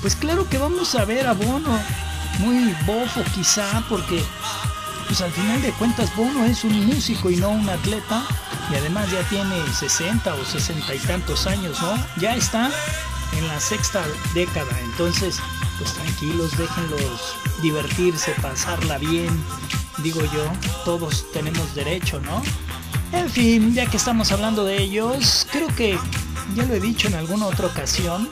pues 0.00 0.16
claro 0.16 0.48
que 0.48 0.58
vamos 0.58 0.94
a 0.94 1.04
ver 1.04 1.26
a 1.26 1.32
Bono 1.32 1.78
muy 2.38 2.74
bofo 2.86 3.22
quizá 3.34 3.82
porque 3.88 4.22
pues 5.06 5.20
al 5.20 5.30
final 5.32 5.62
de 5.62 5.72
cuentas 5.72 6.14
Bono 6.16 6.44
es 6.44 6.64
un 6.64 6.86
músico 6.86 7.30
y 7.30 7.36
no 7.36 7.50
un 7.50 7.68
atleta 7.68 8.22
y 8.70 8.74
además 8.74 9.10
ya 9.10 9.22
tiene 9.28 9.54
60 9.72 10.34
o 10.34 10.44
60 10.44 10.94
y 10.94 10.98
tantos 10.98 11.46
años, 11.46 11.80
¿no? 11.80 11.94
Ya 12.18 12.34
está 12.34 12.70
en 13.38 13.48
la 13.48 13.60
sexta 13.60 14.04
década, 14.34 14.78
entonces 14.80 15.38
pues 15.78 15.92
tranquilos, 15.92 16.56
déjenlos 16.56 17.36
divertirse, 17.62 18.32
pasarla 18.42 18.98
bien, 18.98 19.28
digo 19.98 20.20
yo, 20.32 20.50
todos 20.84 21.30
tenemos 21.32 21.74
derecho, 21.74 22.20
¿no? 22.20 22.42
En 23.12 23.30
fin, 23.30 23.72
ya 23.74 23.86
que 23.86 23.96
estamos 23.96 24.32
hablando 24.32 24.64
de 24.64 24.82
ellos, 24.82 25.46
creo 25.50 25.68
que 25.68 25.98
ya 26.54 26.64
lo 26.64 26.74
he 26.74 26.80
dicho 26.80 27.08
en 27.08 27.14
alguna 27.14 27.46
otra 27.46 27.66
ocasión, 27.66 28.28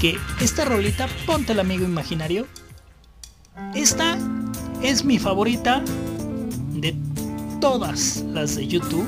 que 0.00 0.18
esta 0.40 0.64
rolita, 0.64 1.08
ponte 1.26 1.52
el 1.52 1.60
amigo 1.60 1.84
imaginario, 1.84 2.46
esta 3.74 4.18
es 4.82 5.04
mi 5.04 5.18
favorita 5.18 5.82
de 6.74 6.94
todas 7.60 8.24
las 8.32 8.56
de 8.56 8.66
YouTube. 8.66 9.06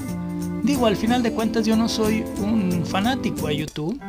Digo, 0.63 0.87
al 0.87 0.97
final 0.97 1.23
de 1.23 1.33
cuentas 1.33 1.67
yo 1.67 1.77
no 1.77 1.89
soy 1.89 2.25
un 2.39 2.85
fanático 2.85 3.47
a 3.47 3.53
YouTube, 3.53 4.01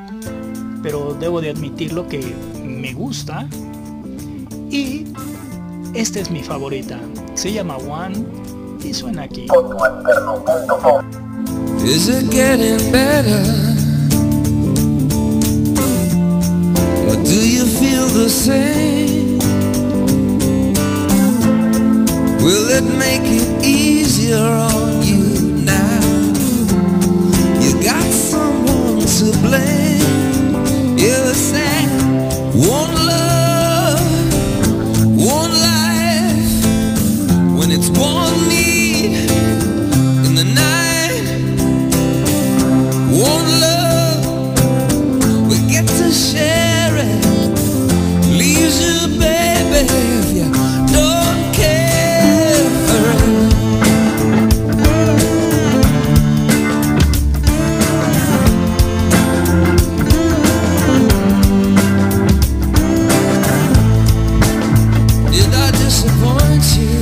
pero 0.81 1.13
debo 1.19 1.41
de 1.41 1.51
admitirlo 1.51 2.07
que 2.07 2.35
me 2.63 2.93
gusta. 2.93 3.47
Y 4.71 5.05
esta 5.93 6.19
es 6.19 6.31
mi 6.31 6.43
favorita. 6.43 6.99
Se 7.35 7.51
llama 7.51 7.77
One 7.77 8.25
y 8.83 8.93
suena 8.93 9.23
aquí. 9.23 9.47
Is 11.83 12.07
it 12.07 12.29
getting 12.29 12.91
better? 12.91 13.43
Or 17.07 17.15
do 17.23 17.39
you 17.55 17.65
feel 17.65 18.07
the 18.07 18.29
same? 18.29 19.39
Will 22.43 22.69
it 22.69 22.83
make 22.97 23.23
it 23.23 23.65
easier 23.65 24.37
on 24.37 25.03
you 25.03 25.63
now? 25.63 25.99
You 27.59 27.73
got 27.83 28.03
someone 28.11 28.99
to 29.01 29.31
blame. 29.41 30.97
You 30.97 31.33
said 31.33 31.68
one 31.68 31.68
disappoint 66.01 66.77
you? 66.77 66.98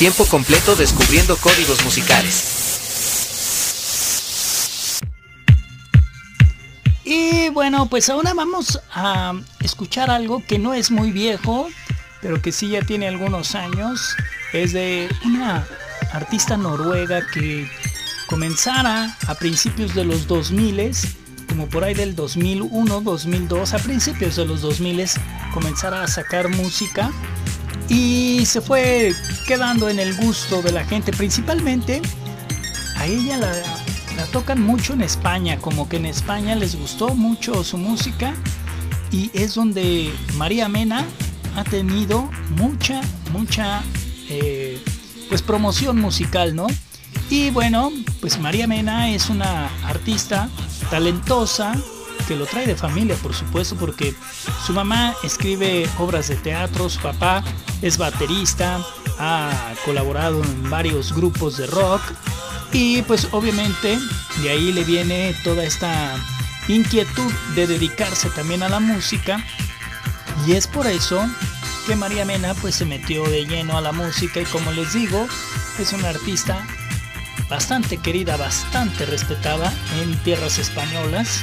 Tiempo 0.00 0.26
completo 0.26 0.74
descubriendo 0.74 1.36
códigos 1.36 1.84
musicales. 1.84 2.42
Y 7.04 7.50
bueno, 7.50 7.86
pues 7.88 8.08
ahora 8.08 8.34
vamos 8.34 8.80
a 8.92 9.32
escuchar 9.60 10.10
algo 10.10 10.42
que 10.44 10.58
no 10.58 10.74
es 10.74 10.90
muy 10.90 11.12
viejo, 11.12 11.68
pero 12.20 12.42
que 12.42 12.50
sí 12.50 12.70
ya 12.70 12.82
tiene 12.82 13.06
algunos 13.06 13.54
años. 13.54 14.16
Es 14.52 14.72
de 14.72 15.08
una 15.24 15.64
artista 16.12 16.56
noruega 16.56 17.24
que 17.32 17.70
comenzara 18.26 19.16
a 19.28 19.36
principios 19.36 19.94
de 19.94 20.04
los 20.04 20.26
2000, 20.26 20.90
como 21.48 21.68
por 21.68 21.84
ahí 21.84 21.94
del 21.94 22.16
2001, 22.16 23.02
2002, 23.02 23.72
a 23.72 23.78
principios 23.78 24.34
de 24.34 24.46
los 24.46 24.62
2000 24.62 25.10
comenzara 25.52 26.02
a 26.02 26.08
sacar 26.08 26.48
música 26.48 27.12
y 27.88 28.44
se 28.46 28.60
fue 28.60 29.14
quedando 29.46 29.88
en 29.88 29.98
el 29.98 30.16
gusto 30.16 30.62
de 30.62 30.72
la 30.72 30.84
gente, 30.84 31.12
principalmente 31.12 32.00
a 32.96 33.06
ella 33.06 33.36
la, 33.36 33.52
tocan 34.32 34.62
mucho 34.62 34.94
en 34.94 35.02
España, 35.02 35.58
como 35.58 35.88
que 35.88 35.96
en 35.96 36.06
España 36.06 36.54
les 36.54 36.76
gustó 36.76 37.14
mucho 37.14 37.62
su 37.62 37.76
música 37.76 38.34
y 39.10 39.30
es 39.34 39.54
donde 39.54 40.12
María 40.36 40.68
Mena 40.68 41.04
ha 41.56 41.64
tenido 41.64 42.30
mucha, 42.56 43.00
mucha 43.32 43.82
eh, 44.28 44.82
pues 45.28 45.42
promoción 45.42 46.00
musical, 46.00 46.54
¿no? 46.54 46.66
Y 47.30 47.50
bueno, 47.50 47.92
pues 48.20 48.38
María 48.38 48.66
Mena 48.66 49.10
es 49.10 49.28
una 49.28 49.68
artista 49.84 50.48
talentosa, 50.90 51.74
que 52.26 52.36
lo 52.36 52.46
trae 52.46 52.66
de 52.66 52.76
familia, 52.76 53.16
por 53.16 53.34
supuesto, 53.34 53.76
porque 53.76 54.14
su 54.64 54.72
mamá 54.72 55.14
escribe 55.22 55.88
obras 55.98 56.28
de 56.28 56.36
teatro, 56.36 56.88
su 56.88 57.00
papá 57.00 57.44
es 57.82 57.98
baterista, 57.98 58.80
ha 59.18 59.74
colaborado 59.84 60.42
en 60.42 60.70
varios 60.70 61.12
grupos 61.12 61.56
de 61.56 61.66
rock 61.66 62.02
y 62.72 63.02
pues 63.02 63.28
obviamente 63.30 63.98
de 64.42 64.50
ahí 64.50 64.72
le 64.72 64.84
viene 64.84 65.34
toda 65.44 65.64
esta 65.64 66.16
inquietud 66.68 67.32
de 67.54 67.66
dedicarse 67.66 68.30
también 68.30 68.62
a 68.62 68.68
la 68.68 68.80
música. 68.80 69.44
Y 70.46 70.52
es 70.52 70.66
por 70.66 70.86
eso 70.86 71.24
que 71.86 71.96
María 71.96 72.24
Mena 72.24 72.54
pues 72.54 72.74
se 72.76 72.84
metió 72.84 73.22
de 73.24 73.44
lleno 73.46 73.78
a 73.78 73.80
la 73.80 73.92
música 73.92 74.40
y 74.40 74.44
como 74.46 74.72
les 74.72 74.92
digo 74.94 75.28
es 75.78 75.92
una 75.92 76.08
artista 76.08 76.66
bastante 77.48 77.98
querida, 77.98 78.36
bastante 78.36 79.06
respetada 79.06 79.72
en 80.00 80.16
tierras 80.18 80.58
españolas. 80.58 81.40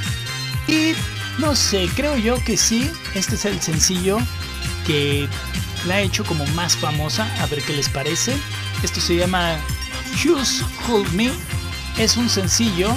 Y 0.67 0.93
no 1.37 1.55
sé, 1.55 1.89
creo 1.95 2.17
yo 2.17 2.43
que 2.43 2.57
sí, 2.57 2.91
este 3.13 3.35
es 3.35 3.45
el 3.45 3.61
sencillo 3.61 4.17
que 4.85 5.27
la 5.85 5.95
ha 5.95 5.99
hecho 6.01 6.23
como 6.23 6.45
más 6.47 6.75
famosa, 6.75 7.27
a 7.41 7.45
ver 7.47 7.61
qué 7.61 7.73
les 7.73 7.89
parece. 7.89 8.35
Esto 8.83 9.01
se 9.01 9.15
llama 9.15 9.57
Choose 10.15 10.63
Hold 10.87 11.11
Me, 11.13 11.31
es 11.97 12.17
un 12.17 12.29
sencillo 12.29 12.95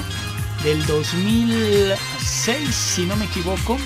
del 0.62 0.84
2006, 0.86 2.74
si 2.74 3.06
no 3.06 3.16
me 3.16 3.26
equivoco. 3.26 3.78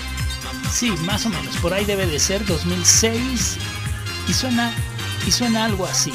Sí, 0.71 0.91
más 1.05 1.25
o 1.25 1.29
menos, 1.29 1.57
por 1.57 1.73
ahí 1.73 1.85
debe 1.85 2.05
de 2.05 2.19
ser 2.19 2.45
2006 2.45 3.57
y 4.27 4.33
suena 4.33 4.71
y 5.25 5.31
suena 5.31 5.65
algo 5.65 5.85
así. 5.85 6.13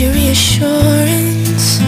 Your 0.00 0.12
reassurance. 0.14 1.78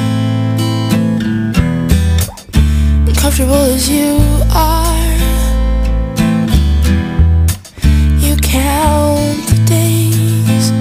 Comfortable 3.16 3.64
as 3.72 3.88
you 3.88 4.18
are, 4.52 5.16
you 8.18 8.36
count 8.36 9.46
the 9.48 9.62
days. 9.64 10.72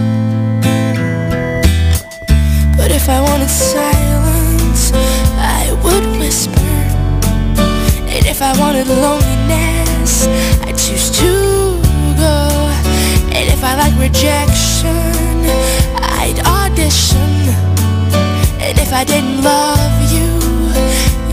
But 2.75 2.91
if 2.91 3.07
I 3.07 3.21
wanted 3.21 3.49
silence, 3.49 4.91
I 5.37 5.71
would 5.83 6.19
whisper. 6.19 6.59
And 8.11 8.25
if 8.25 8.41
I 8.41 8.59
wanted 8.59 8.87
loneliness, 8.87 10.27
I'd 10.65 10.77
choose 10.77 11.09
to 11.19 11.79
go. 12.17 12.49
And 13.31 13.47
if 13.47 13.63
I 13.63 13.75
like 13.77 13.97
rejection, 13.97 15.31
I'd 16.31 16.71
audition. 16.71 17.19
And 18.59 18.79
if 18.79 18.93
I 18.93 19.03
didn't 19.03 19.43
love 19.43 20.11
you, 20.13 20.29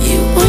you 0.02 0.18
would 0.34 0.47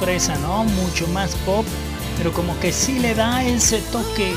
fresa, 0.00 0.36
¿no? 0.36 0.64
Mucho 0.64 1.06
más 1.08 1.34
pop, 1.46 1.64
pero 2.16 2.32
como 2.32 2.58
que 2.60 2.72
sí 2.72 2.98
le 2.98 3.14
da 3.14 3.44
ese 3.44 3.80
toque. 3.92 4.34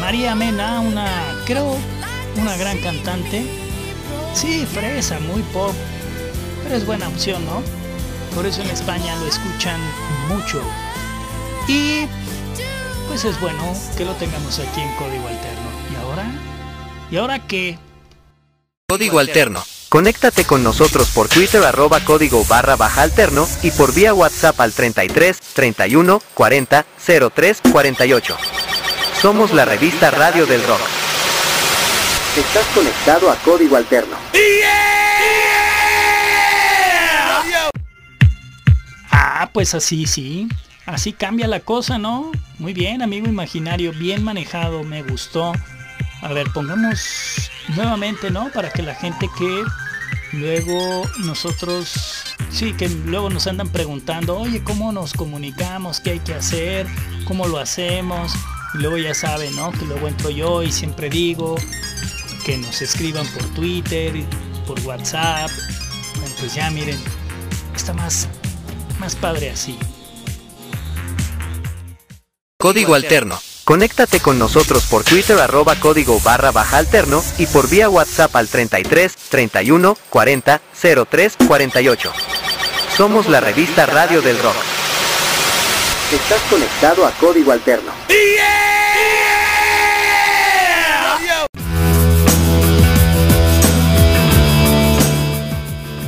María 0.00 0.34
Mena, 0.34 0.80
una, 0.80 1.08
creo, 1.44 1.76
una 2.36 2.56
gran 2.56 2.78
cantante. 2.78 3.46
Sí, 4.34 4.66
fresa, 4.66 5.18
muy 5.20 5.42
pop, 5.52 5.74
pero 6.62 6.76
es 6.76 6.86
buena 6.86 7.08
opción, 7.08 7.44
¿no? 7.46 7.62
Por 8.34 8.46
eso 8.46 8.62
en 8.62 8.70
España 8.70 9.16
lo 9.16 9.26
escuchan 9.26 9.80
mucho. 10.28 10.60
Y 11.68 12.06
pues 13.08 13.24
es 13.24 13.40
bueno 13.40 13.72
que 13.96 14.04
lo 14.04 14.12
tengamos 14.14 14.58
aquí 14.58 14.80
en 14.80 14.94
código 14.96 15.26
alterno. 15.26 15.70
¿Y 15.92 15.96
ahora? 15.96 16.26
¿Y 17.10 17.16
ahora 17.16 17.46
qué? 17.46 17.78
Código 18.88 19.18
Alterno. 19.18 19.64
Conéctate 19.96 20.44
con 20.44 20.62
nosotros 20.62 21.08
por 21.08 21.26
Twitter 21.26 21.64
arroba 21.64 22.00
código 22.00 22.44
barra 22.44 22.76
baja 22.76 23.00
alterno 23.00 23.48
y 23.62 23.70
por 23.70 23.94
vía 23.94 24.12
WhatsApp 24.12 24.60
al 24.60 24.74
33 24.74 25.40
31 25.54 26.20
40 26.34 26.84
03 27.34 27.62
48. 27.72 28.36
Somos 29.22 29.54
la 29.54 29.64
revista 29.64 30.10
Radio 30.10 30.44
del 30.44 30.62
Rock. 30.64 30.82
Estás 32.36 32.66
conectado 32.74 33.30
a 33.30 33.36
Código 33.36 33.74
Alterno. 33.74 34.16
Ah, 39.10 39.48
pues 39.54 39.74
así 39.74 40.04
sí. 40.04 40.46
Así 40.84 41.14
cambia 41.14 41.48
la 41.48 41.60
cosa, 41.60 41.96
¿no? 41.96 42.32
Muy 42.58 42.74
bien, 42.74 43.00
amigo 43.00 43.28
imaginario, 43.28 43.94
bien 43.94 44.22
manejado, 44.22 44.82
me 44.82 45.02
gustó. 45.02 45.54
A 46.20 46.32
ver, 46.34 46.50
pongamos 46.52 47.50
nuevamente, 47.76 48.30
¿no? 48.30 48.50
Para 48.50 48.70
que 48.70 48.82
la 48.82 48.94
gente 48.94 49.30
que 49.38 49.64
luego 50.36 51.08
nosotros, 51.20 52.24
sí, 52.50 52.72
que 52.74 52.88
luego 52.88 53.30
nos 53.30 53.46
andan 53.46 53.68
preguntando, 53.68 54.38
oye, 54.38 54.62
¿cómo 54.62 54.92
nos 54.92 55.12
comunicamos? 55.12 56.00
¿Qué 56.00 56.10
hay 56.10 56.20
que 56.20 56.34
hacer? 56.34 56.86
¿Cómo 57.26 57.46
lo 57.46 57.58
hacemos? 57.58 58.32
Y 58.74 58.78
luego 58.78 58.98
ya 58.98 59.14
saben, 59.14 59.54
¿no? 59.56 59.72
Que 59.72 59.84
luego 59.84 60.08
entro 60.08 60.30
yo 60.30 60.62
y 60.62 60.70
siempre 60.70 61.10
digo 61.10 61.56
que 62.44 62.58
nos 62.58 62.80
escriban 62.82 63.26
por 63.28 63.44
Twitter, 63.54 64.12
por 64.66 64.78
WhatsApp. 64.80 65.50
Bueno, 66.16 66.34
pues 66.38 66.54
ya 66.54 66.70
miren, 66.70 66.98
está 67.74 67.92
más, 67.92 68.28
más 68.98 69.14
padre 69.16 69.50
así. 69.50 69.78
Código 72.58 72.94
Alterno. 72.94 73.38
Conéctate 73.66 74.20
con 74.20 74.38
nosotros 74.38 74.84
por 74.84 75.02
Twitter 75.02 75.40
arroba 75.40 75.74
código 75.74 76.20
barra 76.20 76.52
baja 76.52 76.78
alterno 76.78 77.20
y 77.36 77.46
por 77.46 77.68
vía 77.68 77.88
WhatsApp 77.88 78.36
al 78.36 78.46
33 78.46 79.12
31 79.28 79.98
40 80.08 80.60
03 81.10 81.36
48. 81.48 82.12
Somos 82.96 83.28
la 83.28 83.40
revista 83.40 83.84
Radio 83.84 84.22
del 84.22 84.38
Rock. 84.38 84.54
Estás 86.12 86.40
conectado 86.42 87.04
a 87.04 87.10
Código 87.10 87.50
Alterno. 87.50 87.90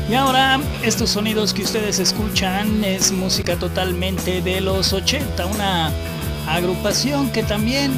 Y 0.08 0.14
ahora, 0.14 0.60
estos 0.84 1.10
sonidos 1.10 1.52
que 1.52 1.64
ustedes 1.64 1.98
escuchan 1.98 2.84
es 2.84 3.10
música 3.10 3.56
totalmente 3.56 4.42
de 4.42 4.60
los 4.60 4.92
80, 4.92 5.44
una 5.46 5.92
agrupación 6.54 7.30
que 7.30 7.42
también 7.42 7.92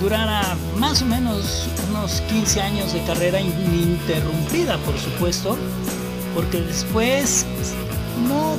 durara 0.00 0.56
más 0.78 1.02
o 1.02 1.06
menos 1.06 1.68
unos 1.90 2.20
15 2.22 2.60
años 2.60 2.92
de 2.92 3.02
carrera 3.04 3.40
ininterrumpida, 3.40 4.76
por 4.78 4.98
supuesto, 4.98 5.56
porque 6.34 6.60
después 6.60 7.46
no, 8.28 8.56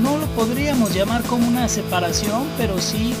no 0.00 0.18
lo 0.18 0.26
podríamos 0.28 0.94
llamar 0.94 1.22
como 1.24 1.46
una 1.46 1.68
separación, 1.68 2.44
pero 2.56 2.80
sí 2.80 3.14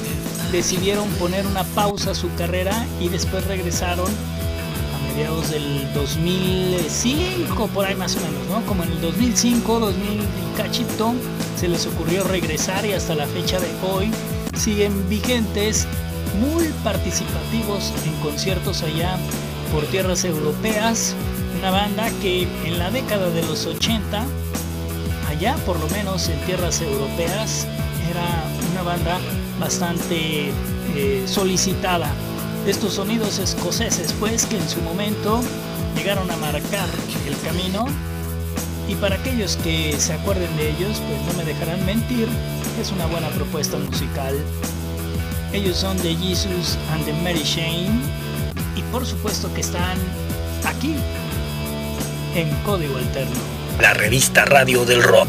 decidieron 0.52 1.08
poner 1.10 1.46
una 1.46 1.64
pausa 1.64 2.12
a 2.12 2.14
su 2.14 2.32
carrera 2.36 2.86
y 3.00 3.08
después 3.08 3.46
regresaron 3.46 4.06
a 4.08 5.12
mediados 5.12 5.50
del 5.50 5.92
2005, 5.92 7.66
por 7.68 7.84
ahí 7.84 7.94
más 7.94 8.16
o 8.16 8.20
menos, 8.20 8.46
¿no? 8.48 8.64
Como 8.66 8.84
en 8.84 8.92
el 8.92 9.00
2005, 9.00 9.80
2000 9.80 10.20
y 10.20 10.56
cachito, 10.56 11.12
se 11.58 11.68
les 11.68 11.86
ocurrió 11.86 12.24
regresar 12.24 12.86
y 12.86 12.92
hasta 12.92 13.14
la 13.14 13.26
fecha 13.26 13.58
de 13.58 13.68
hoy 13.82 14.10
siguen 14.56 15.08
vigentes, 15.08 15.86
muy 16.40 16.68
participativos 16.82 17.92
en 18.04 18.14
conciertos 18.20 18.82
allá 18.82 19.16
por 19.72 19.84
tierras 19.86 20.24
europeas. 20.24 21.14
Una 21.58 21.70
banda 21.70 22.10
que 22.20 22.46
en 22.64 22.78
la 22.78 22.90
década 22.90 23.30
de 23.30 23.42
los 23.42 23.66
80, 23.66 24.24
allá 25.28 25.56
por 25.64 25.78
lo 25.80 25.88
menos 25.88 26.28
en 26.28 26.38
tierras 26.40 26.80
europeas, 26.80 27.66
era 28.10 28.44
una 28.72 28.82
banda 28.82 29.18
bastante 29.58 30.50
eh, 30.94 31.24
solicitada. 31.26 32.10
Estos 32.66 32.94
sonidos 32.94 33.38
escoceses, 33.38 34.12
pues, 34.18 34.44
que 34.46 34.56
en 34.56 34.68
su 34.68 34.80
momento 34.80 35.40
llegaron 35.96 36.30
a 36.30 36.36
marcar 36.36 36.88
el 37.26 37.36
camino. 37.40 37.86
Y 38.88 38.94
para 38.96 39.16
aquellos 39.16 39.56
que 39.56 39.94
se 39.98 40.12
acuerden 40.12 40.54
de 40.56 40.70
ellos, 40.70 41.00
pues 41.08 41.20
no 41.26 41.38
me 41.38 41.44
dejarán 41.44 41.84
mentir, 41.84 42.28
es 42.80 42.92
una 42.92 43.06
buena 43.06 43.28
propuesta 43.30 43.78
musical. 43.78 44.34
Ellos 45.52 45.78
son 45.78 45.96
The 45.98 46.14
Jesus 46.16 46.76
and 46.92 47.04
the 47.04 47.12
Mary 47.22 47.42
Shane. 47.42 48.00
Y 48.76 48.82
por 48.92 49.06
supuesto 49.06 49.52
que 49.54 49.62
están 49.62 49.98
aquí, 50.64 50.94
en 52.34 52.50
Código 52.64 52.98
Alterno. 52.98 53.34
La 53.80 53.94
revista 53.94 54.44
Radio 54.44 54.84
del 54.84 55.02
Rock. 55.02 55.28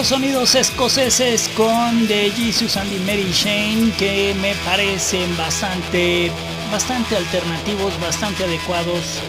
Sonidos 0.00 0.54
escoceses 0.54 1.48
con 1.54 2.08
The 2.08 2.30
Jesus 2.30 2.78
and 2.78 2.90
the 2.90 2.98
Mary 3.00 3.30
Shane 3.30 3.92
que 3.98 4.34
me 4.40 4.54
parecen 4.64 5.36
bastante, 5.36 6.32
bastante 6.72 7.14
alternativos, 7.14 8.00
bastante 8.00 8.42
adecuados 8.44 9.20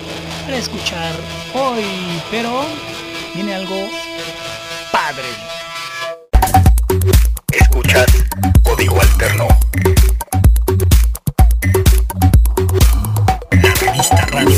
para 0.45 0.55
escuchar 0.55 1.13
hoy, 1.53 1.83
pero 2.31 2.63
viene 3.35 3.55
algo 3.55 3.89
padre. 4.91 5.27
Escuchas 7.51 8.07
Código 8.63 9.01
Alterno. 9.01 9.47
La 13.51 13.73
revista 13.73 14.25
Radio. 14.27 14.57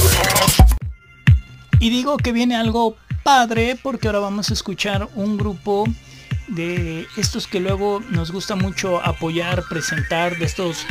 Y 1.79 1.89
digo 1.89 2.17
que 2.17 2.31
viene 2.31 2.55
algo 2.55 2.95
padre 3.25 3.75
porque 3.81 4.07
ahora 4.07 4.19
vamos 4.19 4.51
a 4.51 4.53
escuchar 4.53 5.09
un 5.15 5.35
grupo 5.35 5.87
de 6.47 7.07
estos 7.17 7.47
que 7.47 7.59
luego 7.59 7.99
nos 8.11 8.31
gusta 8.31 8.55
mucho 8.55 9.03
apoyar, 9.03 9.63
presentar, 9.67 10.37
de 10.37 10.45
estos 10.45 10.85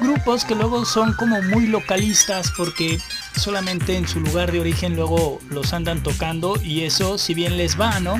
grupos 0.00 0.46
que 0.46 0.54
luego 0.54 0.86
son 0.86 1.12
como 1.12 1.42
muy 1.42 1.66
localistas 1.66 2.50
porque 2.56 2.98
solamente 3.36 3.94
en 3.94 4.08
su 4.08 4.20
lugar 4.20 4.50
de 4.52 4.60
origen 4.60 4.96
luego 4.96 5.38
los 5.50 5.74
andan 5.74 6.02
tocando 6.02 6.54
y 6.62 6.84
eso 6.84 7.18
si 7.18 7.34
bien 7.34 7.58
les 7.58 7.78
va, 7.78 8.00
¿no? 8.00 8.14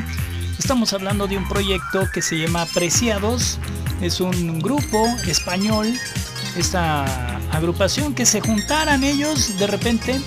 Estamos 0.58 0.92
hablando 0.92 1.26
de 1.26 1.38
un 1.38 1.48
proyecto 1.48 2.10
que 2.12 2.20
se 2.20 2.36
llama 2.36 2.66
Preciados, 2.66 3.58
es 4.02 4.20
un 4.20 4.60
grupo 4.60 5.06
español, 5.26 5.86
esta 6.58 7.38
agrupación 7.52 8.14
que 8.14 8.26
se 8.26 8.42
juntaran 8.42 9.02
ellos 9.02 9.58
de 9.58 9.66
repente 9.66 10.20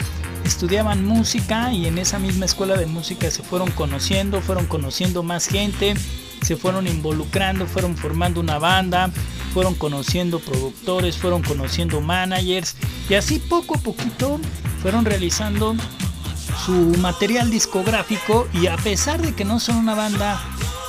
estudiaban 0.44 1.06
música 1.06 1.72
y 1.72 1.88
en 1.88 1.98
esa 1.98 2.20
misma 2.20 2.46
escuela 2.46 2.76
de 2.78 2.86
música 2.86 3.30
se 3.32 3.44
fueron 3.44 3.72
conociendo, 3.72 4.42
fueron 4.42 4.66
conociendo 4.66 5.24
más 5.24 5.48
gente, 5.48 5.96
se 6.42 6.56
fueron 6.56 6.88
involucrando, 6.88 7.66
fueron 7.66 7.96
formando 7.96 8.42
una 8.42 8.60
banda, 8.60 9.10
fueron 9.54 9.76
conociendo 9.76 10.40
productores, 10.40 11.18
fueron 11.18 11.42
conociendo 11.42 12.02
managers 12.02 12.76
y 13.10 13.14
así 13.14 13.40
poco 13.40 13.76
a 13.76 13.80
poquito 13.80 14.40
fueron 14.82 15.06
realizando 15.06 15.76
su 16.66 16.74
material 17.00 17.50
discográfico 17.50 18.48
y 18.54 18.68
a 18.68 18.78
pesar 18.78 19.22
de 19.22 19.34
que 19.34 19.46
no 19.46 19.60
son 19.60 19.78
una 19.78 19.96
banda 19.96 20.42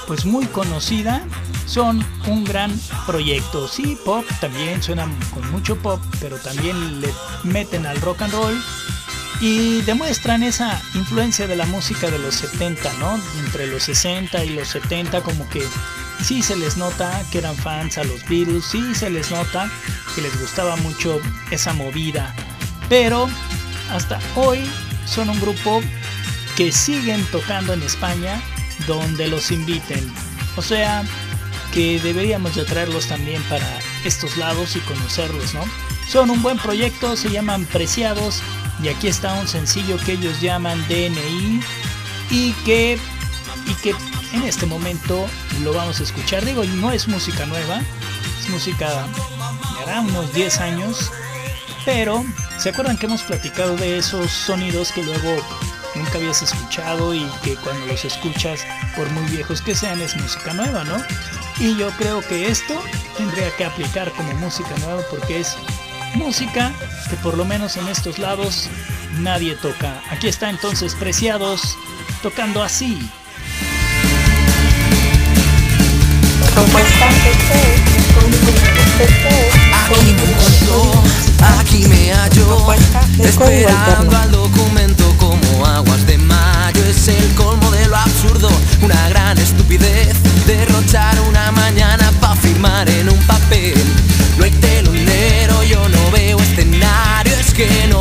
pues 0.06 0.26
muy 0.26 0.46
conocida, 0.46 1.22
son 1.66 2.04
un 2.26 2.44
gran 2.44 2.78
proyecto. 3.06 3.68
Sí, 3.68 3.96
pop 4.04 4.24
también 4.40 4.82
suenan 4.82 5.14
con 5.32 5.50
mucho 5.50 5.76
pop, 5.76 6.00
pero 6.20 6.36
también 6.38 7.00
le 7.00 7.08
meten 7.42 7.86
al 7.86 8.00
rock 8.00 8.22
and 8.22 8.32
roll 8.32 8.54
y 9.44 9.82
demuestran 9.82 10.42
esa 10.42 10.80
influencia 10.94 11.46
de 11.46 11.54
la 11.54 11.66
música 11.66 12.10
de 12.10 12.18
los 12.18 12.34
70, 12.36 12.90
¿no? 12.94 13.20
Entre 13.44 13.66
los 13.66 13.82
60 13.82 14.42
y 14.42 14.54
los 14.54 14.68
70 14.68 15.20
como 15.20 15.46
que 15.50 15.62
sí 16.22 16.42
se 16.42 16.56
les 16.56 16.78
nota 16.78 17.22
que 17.30 17.38
eran 17.38 17.54
fans 17.54 17.98
a 17.98 18.04
los 18.04 18.26
Beatles, 18.26 18.64
sí 18.64 18.94
se 18.94 19.10
les 19.10 19.30
nota 19.30 19.70
que 20.14 20.22
les 20.22 20.40
gustaba 20.40 20.76
mucho 20.76 21.20
esa 21.50 21.74
movida, 21.74 22.34
pero 22.88 23.28
hasta 23.90 24.18
hoy 24.34 24.60
son 25.04 25.28
un 25.28 25.38
grupo 25.38 25.82
que 26.56 26.72
siguen 26.72 27.22
tocando 27.26 27.74
en 27.74 27.82
España 27.82 28.40
donde 28.86 29.28
los 29.28 29.50
inviten. 29.50 30.10
O 30.56 30.62
sea, 30.62 31.04
que 31.74 32.00
deberíamos 32.00 32.54
de 32.54 32.64
traerlos 32.64 33.08
también 33.08 33.42
para 33.42 33.68
estos 34.06 34.38
lados 34.38 34.74
y 34.74 34.78
conocerlos, 34.78 35.52
¿no? 35.52 35.64
Son 36.08 36.30
un 36.30 36.40
buen 36.40 36.56
proyecto, 36.56 37.14
se 37.14 37.28
llaman 37.28 37.66
Preciados 37.66 38.42
y 38.82 38.88
aquí 38.88 39.08
está 39.08 39.34
un 39.34 39.48
sencillo 39.48 39.96
que 39.98 40.12
ellos 40.12 40.40
llaman 40.40 40.82
DNI 40.88 41.60
y 42.30 42.52
que, 42.64 42.98
y 43.66 43.74
que 43.74 43.94
en 44.32 44.42
este 44.42 44.66
momento 44.66 45.26
lo 45.62 45.72
vamos 45.72 46.00
a 46.00 46.02
escuchar. 46.02 46.44
Digo, 46.44 46.64
no 46.64 46.90
es 46.90 47.08
música 47.08 47.46
nueva, 47.46 47.80
es 48.40 48.48
música 48.48 49.06
de 49.86 49.98
unos 50.00 50.32
10 50.32 50.60
años, 50.60 51.10
pero 51.84 52.24
¿se 52.58 52.70
acuerdan 52.70 52.96
que 52.98 53.06
hemos 53.06 53.22
platicado 53.22 53.76
de 53.76 53.98
esos 53.98 54.30
sonidos 54.30 54.90
que 54.92 55.02
luego 55.02 55.36
nunca 55.94 56.18
habías 56.18 56.42
escuchado 56.42 57.14
y 57.14 57.24
que 57.42 57.54
cuando 57.56 57.86
los 57.86 58.04
escuchas, 58.04 58.60
por 58.96 59.08
muy 59.10 59.24
viejos 59.30 59.62
que 59.62 59.74
sean, 59.74 60.00
es 60.00 60.16
música 60.16 60.52
nueva, 60.52 60.84
¿no? 60.84 60.96
Y 61.58 61.76
yo 61.76 61.90
creo 61.92 62.20
que 62.22 62.48
esto 62.48 62.74
tendría 63.16 63.54
que 63.56 63.64
aplicar 63.64 64.10
como 64.12 64.32
música 64.34 64.74
nueva 64.80 65.02
porque 65.10 65.40
es 65.40 65.56
música 66.14 66.72
que 67.08 67.16
por 67.16 67.36
lo 67.36 67.44
menos 67.44 67.76
en 67.76 67.88
estos 67.88 68.18
lados 68.18 68.68
nadie 69.20 69.54
toca. 69.54 70.02
Aquí 70.10 70.28
está 70.28 70.50
entonces 70.50 70.94
Preciados 70.94 71.76
tocando 72.22 72.62
así. 72.62 72.98
Aquí 79.84 80.12
me 80.12 80.22
encontró, 80.22 81.02
aquí 81.60 81.86
me 81.88 82.12
halló, 82.12 82.72
esperando 83.22 84.16
al 84.16 84.30
documento 84.30 85.14
como 85.18 85.66
aguas 85.66 86.06
de 86.06 86.16
mayo. 86.18 86.84
Es 86.84 87.08
el 87.08 87.34
colmo 87.34 87.70
de 87.70 87.86
lo 87.88 87.96
absurdo, 87.96 88.48
una 88.82 89.08
gran 89.08 89.36
estupidez, 89.38 90.14
derrochar 90.46 91.20
una 91.28 91.50
mañana 91.52 92.10
para 92.20 92.36
firmar 92.36 92.88
en 92.88 93.08
un 93.10 93.18
papel. 93.26 93.74
No 94.38 94.44
hay 94.44 94.50
no 96.54 96.60
veo 96.60 96.64
escenario, 96.64 97.34
es 97.38 97.52
que 97.52 97.86
no 97.88 97.93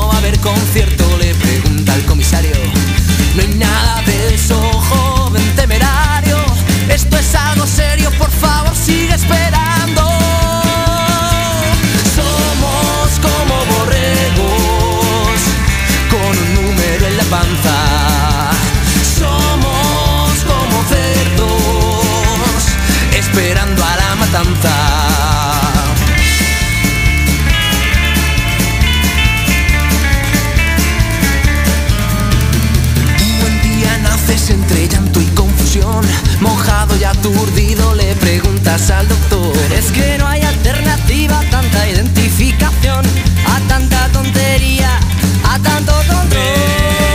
aturdido 37.24 37.96
le 37.96 38.14
preguntas 38.16 38.90
al 38.92 39.08
doctor. 39.08 39.56
Es 39.78 39.92
que 39.94 40.18
no 40.18 40.28
hay 40.28 40.42
alternativa 40.42 41.40
a 41.40 41.50
tanta 41.50 41.90
identificación, 41.90 43.06
a 43.48 43.60
tanta 43.70 44.10
tontería, 44.10 45.00
a 45.46 45.58
tanto 45.60 45.94
tonto. 46.06 46.36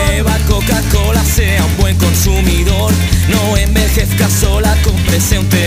Beba 0.09 0.38
Coca-Cola, 0.48 1.22
sea 1.22 1.62
un 1.62 1.76
buen 1.76 1.98
consumidor, 1.98 2.90
no 3.28 3.56
envejezca 3.59 4.30
sola, 4.30 4.74
cómprese 4.82 5.38
un. 5.38 5.57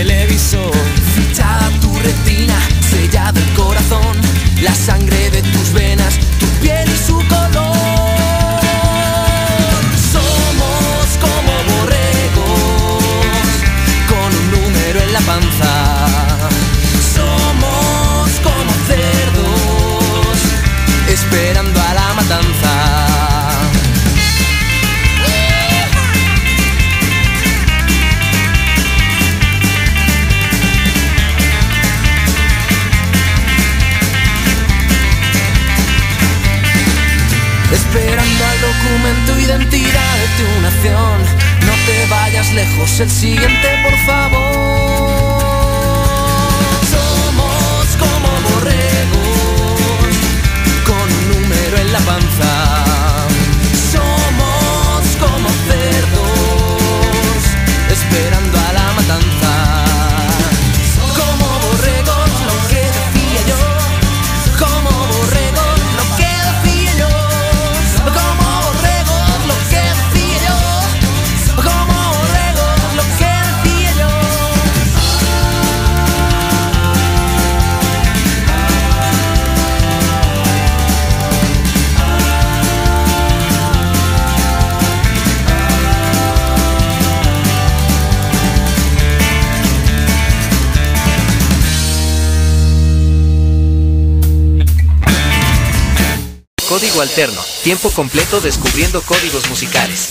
Alterno, 97.12 97.41
tiempo 97.62 97.91
completo 97.91 98.39
descubriendo 98.39 99.01
códigos 99.01 99.49
musicales. 99.49 100.07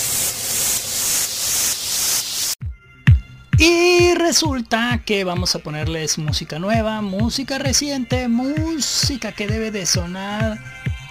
Y 3.56 4.12
resulta 4.16 5.00
que 5.06 5.24
vamos 5.24 5.54
a 5.54 5.60
ponerles 5.60 6.18
música 6.18 6.58
nueva, 6.58 7.00
música 7.00 7.58
reciente, 7.58 8.28
música 8.28 9.32
que 9.32 9.46
debe 9.46 9.70
de 9.70 9.86
sonar 9.86 10.58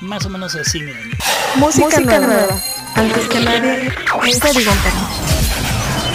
más 0.01 0.27
o 0.27 0.29
menos 0.29 0.53
así, 0.53 0.79
miren. 0.79 1.09
Música, 1.55 1.99
nueva. 1.99 2.61
Antes 2.93 3.27
que 3.27 3.39
nadie. 3.39 3.91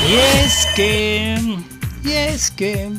Y 0.08 0.14
es 0.14 0.68
que, 0.76 1.58
y 2.04 2.12
es 2.12 2.52
que 2.52 2.92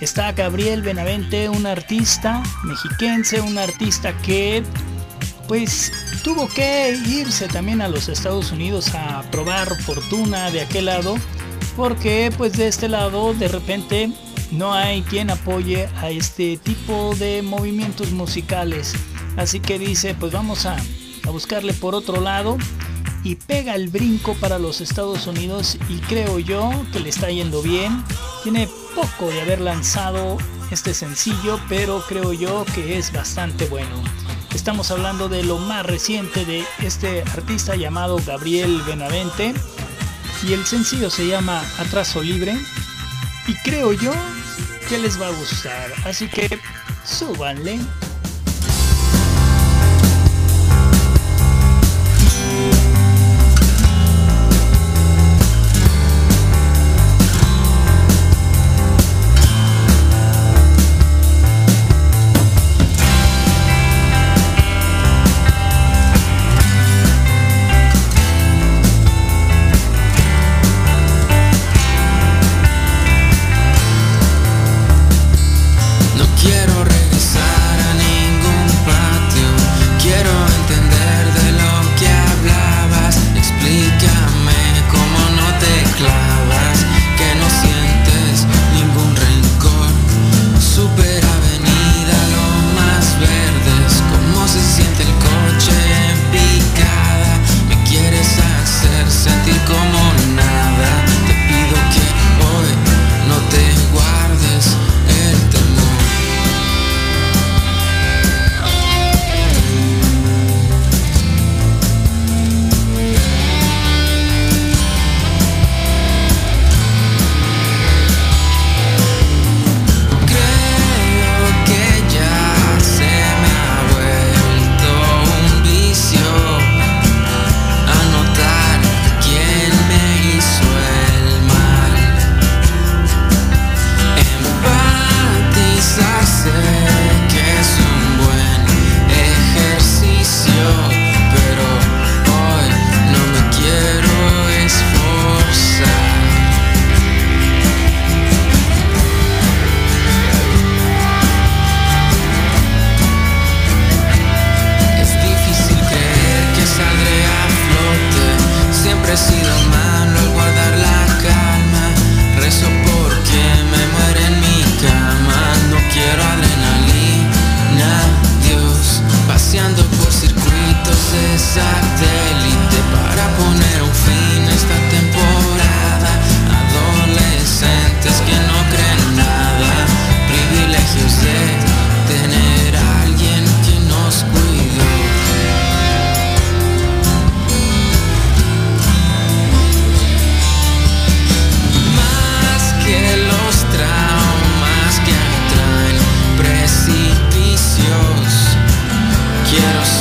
está 0.00 0.32
Gabriel 0.32 0.80
Benavente, 0.80 1.50
un 1.50 1.66
artista 1.66 2.42
mexiquense, 2.62 3.42
un 3.42 3.58
artista 3.58 4.16
que 4.22 4.64
pues 5.48 5.92
tuvo 6.22 6.48
que 6.48 6.96
irse 7.06 7.48
también 7.48 7.82
a 7.82 7.88
los 7.88 8.08
Estados 8.08 8.52
Unidos 8.52 8.94
a 8.94 9.22
probar 9.30 9.80
fortuna 9.82 10.50
de 10.50 10.62
aquel 10.62 10.86
lado, 10.86 11.16
porque 11.76 12.32
pues 12.36 12.52
de 12.54 12.68
este 12.68 12.88
lado 12.88 13.34
de 13.34 13.48
repente 13.48 14.10
no 14.50 14.72
hay 14.72 15.02
quien 15.02 15.30
apoye 15.30 15.88
a 15.96 16.10
este 16.10 16.56
tipo 16.56 17.14
de 17.16 17.42
movimientos 17.42 18.12
musicales. 18.12 18.94
Así 19.36 19.60
que 19.60 19.78
dice, 19.78 20.14
pues 20.14 20.32
vamos 20.32 20.66
a, 20.66 20.76
a 21.24 21.30
buscarle 21.30 21.72
por 21.72 21.94
otro 21.94 22.20
lado 22.20 22.56
y 23.24 23.36
pega 23.36 23.74
el 23.74 23.88
brinco 23.88 24.34
para 24.34 24.58
los 24.58 24.80
Estados 24.80 25.26
Unidos 25.26 25.78
y 25.88 25.96
creo 26.00 26.38
yo 26.38 26.70
que 26.92 27.00
le 27.00 27.08
está 27.08 27.30
yendo 27.30 27.62
bien. 27.62 28.04
Tiene 28.42 28.68
poco 28.94 29.30
de 29.30 29.40
haber 29.40 29.60
lanzado 29.60 30.38
este 30.70 30.94
sencillo, 30.94 31.58
pero 31.68 32.04
creo 32.06 32.32
yo 32.32 32.64
que 32.74 32.98
es 32.98 33.12
bastante 33.12 33.66
bueno. 33.66 34.02
Estamos 34.54 34.92
hablando 34.92 35.28
de 35.28 35.42
lo 35.42 35.58
más 35.58 35.84
reciente 35.84 36.44
de 36.44 36.64
este 36.80 37.22
artista 37.22 37.74
llamado 37.74 38.18
Gabriel 38.24 38.80
Benavente. 38.86 39.52
Y 40.48 40.52
el 40.52 40.64
sencillo 40.64 41.10
se 41.10 41.26
llama 41.26 41.62
Atraso 41.78 42.22
Libre. 42.22 42.56
Y 43.48 43.54
creo 43.56 43.92
yo 43.92 44.12
que 44.88 44.98
les 44.98 45.20
va 45.20 45.26
a 45.26 45.32
gustar, 45.32 45.92
así 46.04 46.28
que 46.28 46.60
súbanle. 47.04 47.80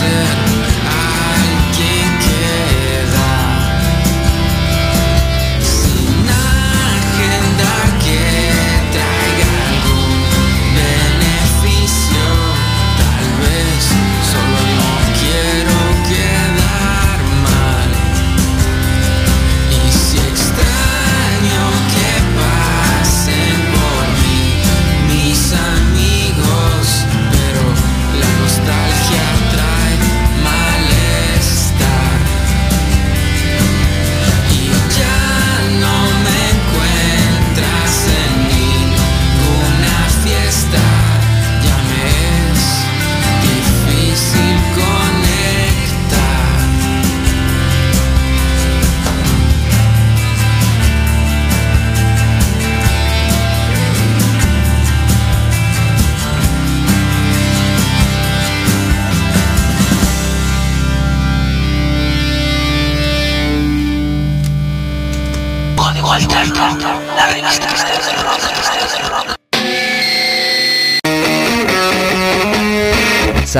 dancing. 0.04 0.53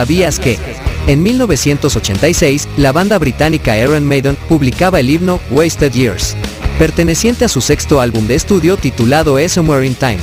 ¿Sabías 0.04 0.38
que? 0.38 0.60
En 1.08 1.24
1986, 1.24 2.68
la 2.76 2.92
banda 2.92 3.18
británica 3.20 3.78
Iron 3.78 4.06
Maiden 4.06 4.36
publicaba 4.50 5.00
el 5.00 5.10
himno 5.10 5.40
Wasted 5.50 5.94
Years, 5.94 6.36
perteneciente 6.78 7.46
a 7.46 7.48
su 7.48 7.62
sexto 7.62 8.02
álbum 8.02 8.28
de 8.28 8.36
estudio 8.36 8.76
titulado 8.76 9.38
Somewhere 9.48 9.88
in 9.88 9.96
Time. 9.96 10.18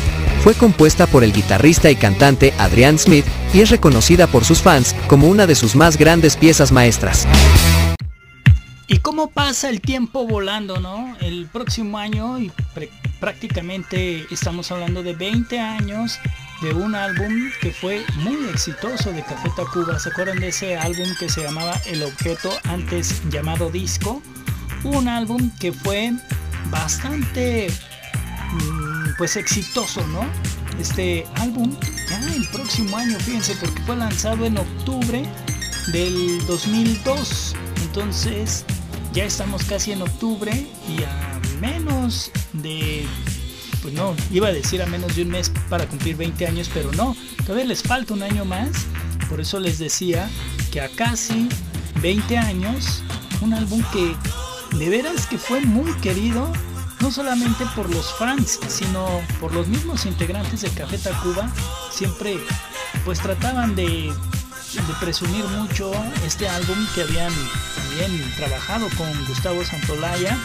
Fue 0.44 0.52
compuesta 0.52 1.06
por 1.06 1.24
el 1.24 1.32
guitarrista 1.32 1.90
y 1.90 1.96
cantante 1.96 2.52
Adrian 2.58 2.98
Smith 2.98 3.24
y 3.54 3.62
es 3.62 3.70
reconocida 3.70 4.26
por 4.26 4.44
sus 4.44 4.60
fans 4.60 4.94
como 5.06 5.28
una 5.28 5.46
de 5.46 5.54
sus 5.54 5.74
más 5.74 5.96
grandes 5.96 6.36
piezas 6.36 6.72
maestras. 6.72 7.26
¿Y 8.86 8.98
cómo 8.98 9.30
pasa 9.30 9.70
el 9.70 9.80
tiempo 9.80 10.26
volando, 10.26 10.78
no? 10.78 11.16
El 11.22 11.46
próximo 11.46 11.96
año, 11.96 12.38
y 12.38 12.52
prácticamente 13.18 14.26
estamos 14.30 14.70
hablando 14.72 15.02
de 15.02 15.14
20 15.14 15.58
años 15.58 16.18
de 16.60 16.74
un 16.74 16.94
álbum 16.94 17.50
que 17.60 17.72
fue 17.72 18.04
muy 18.16 18.48
exitoso 18.48 19.12
de 19.12 19.22
Café 19.22 19.50
Tacuba. 19.56 19.98
¿Se 19.98 20.10
acuerdan 20.10 20.40
de 20.40 20.48
ese 20.48 20.76
álbum 20.76 21.08
que 21.18 21.28
se 21.28 21.42
llamaba 21.42 21.80
El 21.86 22.02
Objeto, 22.02 22.50
antes 22.64 23.22
llamado 23.30 23.70
Disco? 23.70 24.22
Un 24.84 25.08
álbum 25.08 25.50
que 25.58 25.72
fue 25.72 26.12
bastante 26.70 27.68
mm, 28.52 29.16
pues 29.16 29.36
exitoso, 29.36 30.06
¿no? 30.08 30.26
Este 30.78 31.26
álbum 31.36 31.74
ya 32.08 32.18
el 32.34 32.46
próximo 32.48 32.96
año, 32.96 33.18
fíjense, 33.20 33.54
porque 33.56 33.80
fue 33.82 33.96
lanzado 33.96 34.44
en 34.44 34.58
octubre 34.58 35.24
del 35.92 36.46
2002. 36.46 37.54
Entonces, 37.82 38.64
ya 39.12 39.24
estamos 39.24 39.64
casi 39.64 39.92
en 39.92 40.02
octubre 40.02 40.52
y 40.88 41.02
a 41.02 41.40
menos 41.60 42.30
de 42.52 43.06
pues 43.82 43.94
no, 43.94 44.14
iba 44.30 44.48
a 44.48 44.52
decir 44.52 44.82
a 44.82 44.86
menos 44.86 45.16
de 45.16 45.22
un 45.22 45.28
mes 45.28 45.50
para 45.68 45.86
cumplir 45.86 46.16
20 46.16 46.46
años, 46.46 46.70
pero 46.72 46.90
no, 46.92 47.16
todavía 47.44 47.66
les 47.66 47.82
falta 47.82 48.14
un 48.14 48.22
año 48.22 48.44
más. 48.44 48.70
Por 49.28 49.40
eso 49.40 49.60
les 49.60 49.78
decía 49.78 50.28
que 50.70 50.80
a 50.80 50.88
casi 50.88 51.48
20 52.02 52.36
años, 52.36 53.02
un 53.40 53.54
álbum 53.54 53.82
que 53.92 54.14
de 54.76 54.88
veras 54.88 55.26
que 55.26 55.38
fue 55.38 55.60
muy 55.60 55.92
querido, 56.00 56.50
no 57.00 57.10
solamente 57.10 57.64
por 57.74 57.88
los 57.90 58.12
fans, 58.14 58.58
sino 58.68 59.06
por 59.40 59.54
los 59.54 59.68
mismos 59.68 60.06
integrantes 60.06 60.60
de 60.62 60.70
Café 60.70 60.98
Tacuba, 60.98 61.50
siempre 61.90 62.36
pues 63.04 63.20
trataban 63.20 63.74
de, 63.74 64.12
de 64.14 64.94
presumir 65.00 65.44
mucho 65.46 65.90
este 66.26 66.48
álbum 66.48 66.76
que 66.94 67.02
habían 67.02 67.32
trabajado 68.36 68.88
con 68.96 69.12
Gustavo 69.26 69.64
Santolaya. 69.64 70.38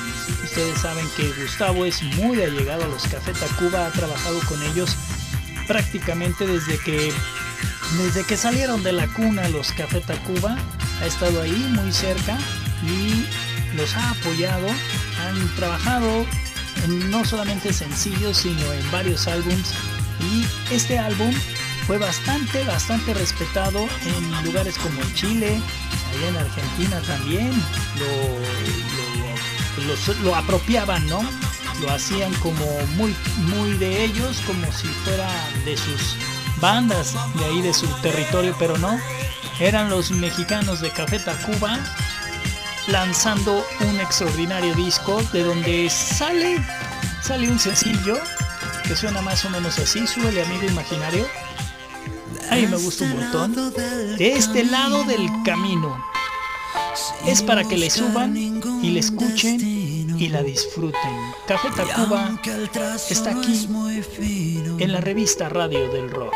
Ustedes 0.43 0.79
saben 0.81 1.07
que 1.15 1.31
Gustavo 1.41 1.85
es 1.85 2.01
muy 2.03 2.41
allegado 2.41 2.83
a 2.83 2.87
los 2.87 3.03
Café 3.07 3.31
Tacuba, 3.33 3.87
ha 3.87 3.91
trabajado 3.91 4.39
con 4.41 4.61
ellos 4.63 4.95
prácticamente 5.67 6.45
desde 6.45 6.77
que 6.79 7.13
desde 7.97 8.23
que 8.25 8.35
salieron 8.35 8.83
de 8.83 8.91
la 8.91 9.07
cuna 9.07 9.47
los 9.49 9.71
Café 9.71 10.01
Tacuba, 10.01 10.57
ha 11.01 11.05
estado 11.05 11.41
ahí 11.41 11.71
muy 11.71 11.93
cerca 11.93 12.37
y 12.83 13.25
los 13.77 13.95
ha 13.95 14.09
apoyado, 14.11 14.67
han 14.67 15.55
trabajado 15.55 16.25
en 16.83 17.09
no 17.09 17.23
solamente 17.23 17.71
sencillos, 17.71 18.37
sino 18.37 18.73
en 18.73 18.91
varios 18.91 19.27
álbums. 19.27 19.73
Y 20.19 20.73
este 20.73 20.97
álbum 20.97 21.33
fue 21.87 21.97
bastante, 21.97 22.63
bastante 22.63 23.13
respetado 23.13 23.87
en 24.05 24.45
lugares 24.45 24.77
como 24.77 24.99
Chile, 25.13 25.61
allá 26.15 26.27
en 26.29 26.37
Argentina 26.37 27.01
también, 27.01 27.51
lo, 29.85 30.23
lo, 30.23 30.35
apropiaban, 30.35 31.07
¿no? 31.07 31.21
Lo 31.81 31.91
hacían 31.91 32.33
como 32.35 32.65
muy, 32.95 33.15
muy 33.37 33.73
de 33.77 34.05
ellos, 34.05 34.41
como 34.47 34.71
si 34.71 34.87
fuera 34.87 35.29
de 35.65 35.75
sus 35.75 36.15
bandas 36.61 37.13
de 37.37 37.45
ahí 37.45 37.61
de 37.61 37.73
su 37.73 37.87
territorio, 38.01 38.55
pero 38.57 38.77
no. 38.77 38.99
Eran 39.59 39.89
los 39.89 40.11
mexicanos 40.11 40.81
de 40.81 40.89
Café 40.91 41.19
Tacuba 41.19 41.79
lanzando 42.87 43.65
un 43.81 43.99
extraordinario 43.99 44.75
disco 44.75 45.21
de 45.33 45.43
donde 45.43 45.89
sale, 45.89 46.63
sale 47.21 47.49
un 47.49 47.59
sencillo 47.59 48.17
que 48.87 48.95
suena 48.95 49.21
más 49.21 49.43
o 49.45 49.49
menos 49.49 49.79
así, 49.79 50.05
súbele 50.05 50.43
amigo 50.43 50.63
imaginario. 50.65 51.25
Ay, 52.49 52.67
me 52.67 52.77
gusta 52.77 53.05
un 53.05 53.19
montón. 53.19 53.73
De 54.17 54.33
este 54.33 54.63
lado 54.63 55.03
del 55.03 55.29
camino. 55.43 55.97
Es 57.25 57.41
para 57.41 57.63
que 57.63 57.77
le 57.77 57.89
suban 57.89 58.35
y 58.37 58.89
le 58.89 58.99
escuchen 58.99 59.59
y 60.17 60.29
la 60.29 60.43
disfruten. 60.43 61.11
Café 61.47 61.69
Tacuba 61.75 62.39
está 63.09 63.31
aquí 63.31 63.67
en 64.79 64.91
la 64.91 65.01
revista 65.01 65.49
Radio 65.49 65.91
del 65.91 66.09
Rock. 66.09 66.33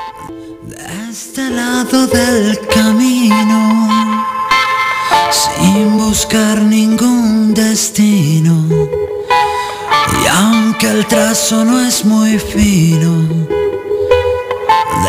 De 0.64 1.10
este 1.10 1.49
lado 1.49 2.07
del 2.07 2.60
camino, 2.68 4.26
sin 5.32 5.97
buscar 5.97 6.62
ningún 6.62 7.53
destino, 7.53 8.68
y 10.24 10.28
aunque 10.28 10.91
el 10.91 11.05
trazo 11.07 11.64
no 11.64 11.80
es 11.80 12.03
muy 12.03 12.38
fino, 12.38 13.47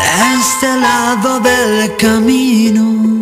de 0.01 0.39
este 0.39 0.77
lado 0.79 1.39
del 1.39 1.95
camino, 1.97 3.20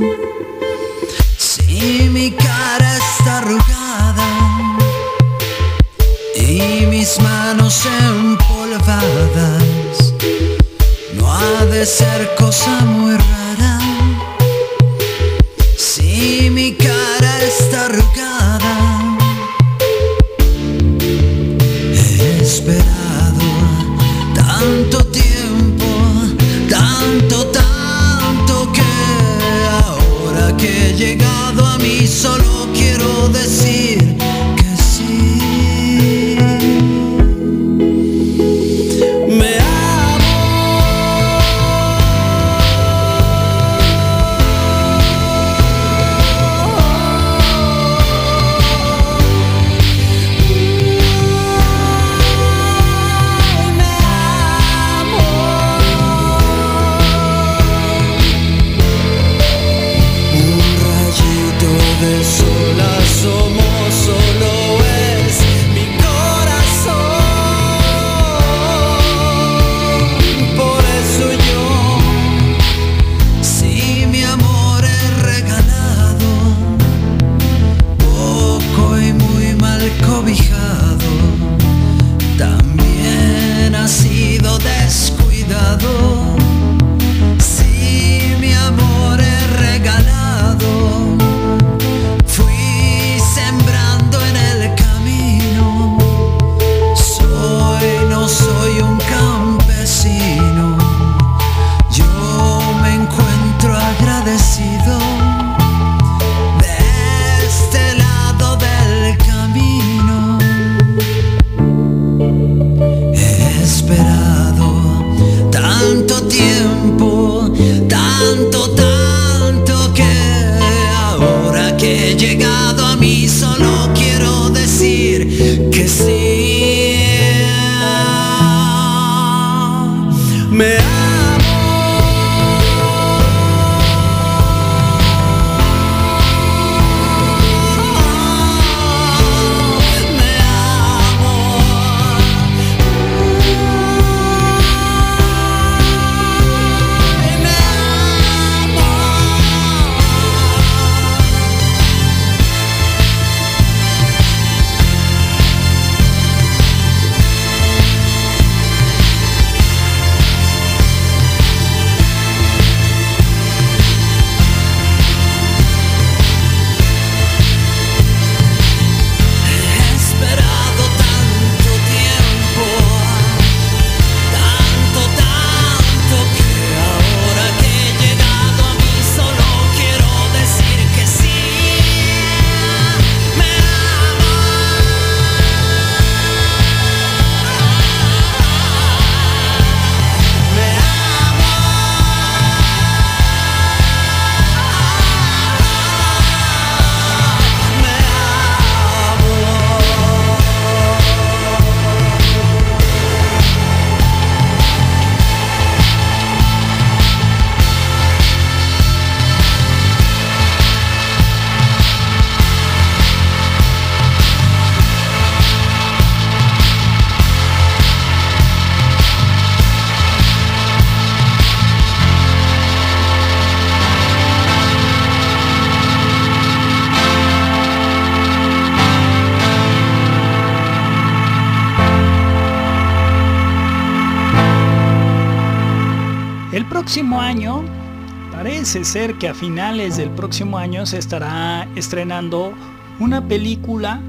parece 238.72 238.86
ser 238.86 239.16
que 239.16 239.28
a 239.28 239.34
finales 239.34 239.98
del 239.98 240.12
próximo 240.12 240.60
año 240.60 240.86
se 240.86 241.00
estará 241.00 241.68
estrenando 241.76 242.54
una 243.00 243.28
película 243.28 244.00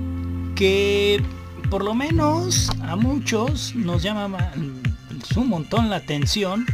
que 0.55 1.23
por 1.71 1.83
lo 1.83 1.95
menos 1.95 2.69
a 2.83 2.95
muchos 2.95 3.75
nos 3.75 4.03
llama 4.03 4.53
un 5.35 5.49
montón 5.49 5.89
la 5.89 5.97
atención 5.97 6.67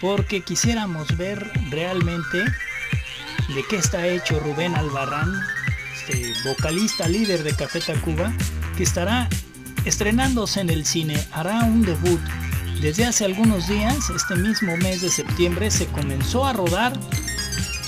porque 0.00 0.42
quisiéramos 0.42 1.16
ver 1.16 1.50
realmente 1.70 2.38
de 2.38 3.64
qué 3.68 3.78
está 3.78 4.06
hecho 4.06 4.38
Rubén 4.38 4.76
Albarrán, 4.76 5.32
este 5.96 6.32
vocalista 6.48 7.08
líder 7.08 7.42
de 7.42 7.52
Café 7.52 7.80
Tacuba, 7.80 8.32
que 8.76 8.84
estará 8.84 9.28
estrenándose 9.84 10.60
en 10.60 10.70
el 10.70 10.86
cine, 10.86 11.20
hará 11.32 11.64
un 11.64 11.82
debut. 11.82 12.20
Desde 12.80 13.06
hace 13.06 13.24
algunos 13.24 13.66
días, 13.66 14.08
este 14.10 14.36
mismo 14.36 14.76
mes 14.76 15.00
de 15.00 15.10
septiembre, 15.10 15.68
se 15.70 15.86
comenzó 15.86 16.46
a 16.46 16.52
rodar 16.52 16.92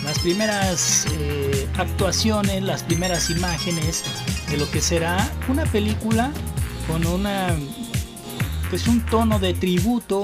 las 0.03 0.18
primeras 0.18 1.07
eh, 1.12 1.68
actuaciones, 1.78 2.62
las 2.64 2.82
primeras 2.82 3.30
imágenes 3.30 4.03
de 4.51 4.57
lo 4.57 4.68
que 4.70 4.80
será 4.80 5.30
una 5.49 5.64
película 5.64 6.32
con 6.88 7.07
una 7.07 7.55
pues 8.68 8.88
un 8.88 9.05
tono 9.07 9.38
de 9.38 9.55
tributo 9.55 10.22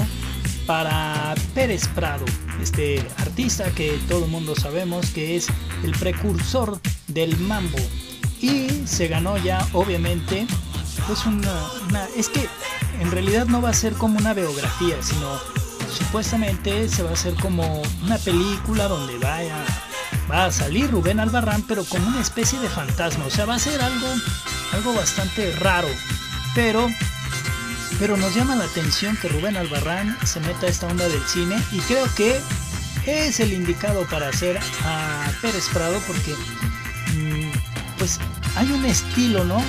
para 0.66 1.34
Pérez 1.54 1.86
Prado, 1.88 2.24
este 2.60 3.06
artista 3.18 3.70
que 3.70 3.98
todo 4.08 4.24
el 4.24 4.30
mundo 4.30 4.56
sabemos 4.56 5.10
que 5.10 5.36
es 5.36 5.46
el 5.84 5.92
precursor 5.92 6.80
del 7.06 7.36
mambo. 7.38 7.78
Y 8.40 8.68
se 8.86 9.06
ganó 9.06 9.38
ya 9.38 9.66
obviamente 9.72 10.46
pues 11.06 11.24
una, 11.24 11.68
es 12.16 12.28
que 12.28 12.48
en 13.00 13.10
realidad 13.10 13.46
no 13.46 13.60
va 13.60 13.70
a 13.70 13.74
ser 13.74 13.94
como 13.94 14.18
una 14.18 14.34
biografía 14.34 14.96
sino 15.02 15.38
supuestamente 15.96 16.88
se 16.88 17.02
va 17.02 17.10
a 17.10 17.14
hacer 17.14 17.34
como 17.34 17.82
una 18.02 18.18
película 18.18 18.88
donde 18.88 19.18
vaya 19.18 19.64
va 20.30 20.46
a 20.46 20.52
salir 20.52 20.90
Rubén 20.90 21.20
Albarrán 21.20 21.62
pero 21.62 21.84
como 21.84 22.06
una 22.08 22.20
especie 22.20 22.58
de 22.58 22.68
fantasma 22.68 23.26
o 23.26 23.30
sea 23.30 23.46
va 23.46 23.54
a 23.54 23.58
ser 23.58 23.80
algo 23.80 24.06
algo 24.72 24.94
bastante 24.94 25.52
raro 25.56 25.88
pero 26.54 26.88
pero 27.98 28.16
nos 28.16 28.34
llama 28.34 28.56
la 28.56 28.64
atención 28.64 29.16
que 29.16 29.28
Rubén 29.28 29.56
Albarrán 29.56 30.16
se 30.24 30.40
meta 30.40 30.66
a 30.66 30.68
esta 30.68 30.86
onda 30.86 31.08
del 31.08 31.22
cine 31.26 31.56
y 31.72 31.78
creo 31.80 32.06
que 32.14 32.40
es 33.06 33.40
el 33.40 33.52
indicado 33.52 34.04
para 34.06 34.28
hacer 34.28 34.58
a 34.84 35.30
Pérez 35.40 35.68
Prado 35.72 35.98
porque 36.06 36.34
mm, 37.14 37.50
pues 37.98 38.18
hay 38.56 38.70
un 38.70 38.84
estilo, 38.84 39.44
¿no? 39.44 39.62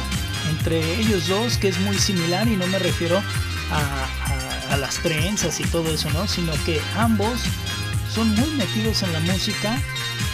Entre 0.67 0.99
ellos 0.99 1.29
dos 1.29 1.57
que 1.57 1.69
es 1.69 1.79
muy 1.79 1.97
similar 1.97 2.45
y 2.45 2.57
no 2.57 2.67
me 2.67 2.77
refiero 2.77 3.23
a, 3.71 4.75
las 4.75 4.95
trenzas 4.95 5.61
y 5.61 5.63
todo 5.63 5.93
eso, 5.93 6.09
¿no? 6.09 6.27
Sino 6.27 6.51
que 6.65 6.81
ambos 6.97 7.39
son 8.13 8.35
muy 8.35 8.49
metidos 8.49 9.01
en 9.01 9.13
la 9.13 9.21
música 9.21 9.79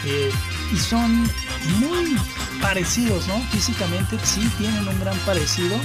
eh, 0.06 0.32
y 0.74 0.78
son 0.78 1.30
muy 1.78 2.18
parecidos, 2.60 3.28
¿no? 3.28 3.40
Físicamente 3.52 4.18
sí 4.24 4.50
tienen 4.58 4.88
un 4.88 5.00
gran 5.00 5.16
parecido, 5.20 5.78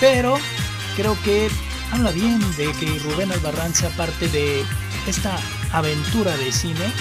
pero 0.00 0.38
creo 0.94 1.16
que 1.22 1.48
habla 1.92 2.10
bien 2.10 2.40
de 2.58 2.70
que 2.72 2.98
Rubén 2.98 3.32
Albarrán 3.32 3.74
sea 3.74 3.88
parte 3.96 4.28
de 4.28 4.66
esta 5.06 5.38
aventura 5.72 6.36
de 6.36 6.52
cine 6.52 6.92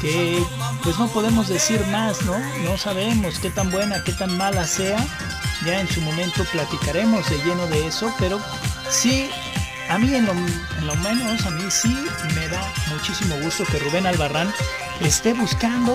que 0.00 0.42
pues 0.82 0.98
no 0.98 1.06
podemos 1.08 1.48
decir 1.48 1.80
más, 1.92 2.22
¿no? 2.22 2.36
No 2.64 2.76
sabemos 2.76 3.38
qué 3.38 3.50
tan 3.50 3.70
buena, 3.70 4.02
qué 4.02 4.12
tan 4.12 4.36
mala 4.36 4.66
sea. 4.66 4.98
Ya 5.64 5.80
en 5.80 5.88
su 5.88 6.00
momento 6.00 6.44
platicaremos 6.44 7.28
de 7.28 7.38
lleno 7.38 7.66
de 7.66 7.86
eso, 7.86 8.12
pero 8.18 8.40
sí, 8.90 9.28
a 9.88 9.98
mí 9.98 10.14
en 10.14 10.26
lo, 10.26 10.32
en 10.32 10.86
lo 10.86 10.94
menos, 10.96 11.44
a 11.46 11.50
mí 11.50 11.64
sí 11.68 11.96
me 12.34 12.48
da 12.48 12.72
muchísimo 12.90 13.34
gusto 13.40 13.64
que 13.64 13.78
Rubén 13.78 14.06
Albarrán 14.06 14.52
esté 15.00 15.34
buscando 15.34 15.94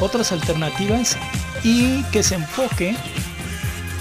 otras 0.00 0.32
alternativas 0.32 1.16
y 1.62 2.02
que 2.04 2.22
se 2.22 2.36
enfoque 2.36 2.96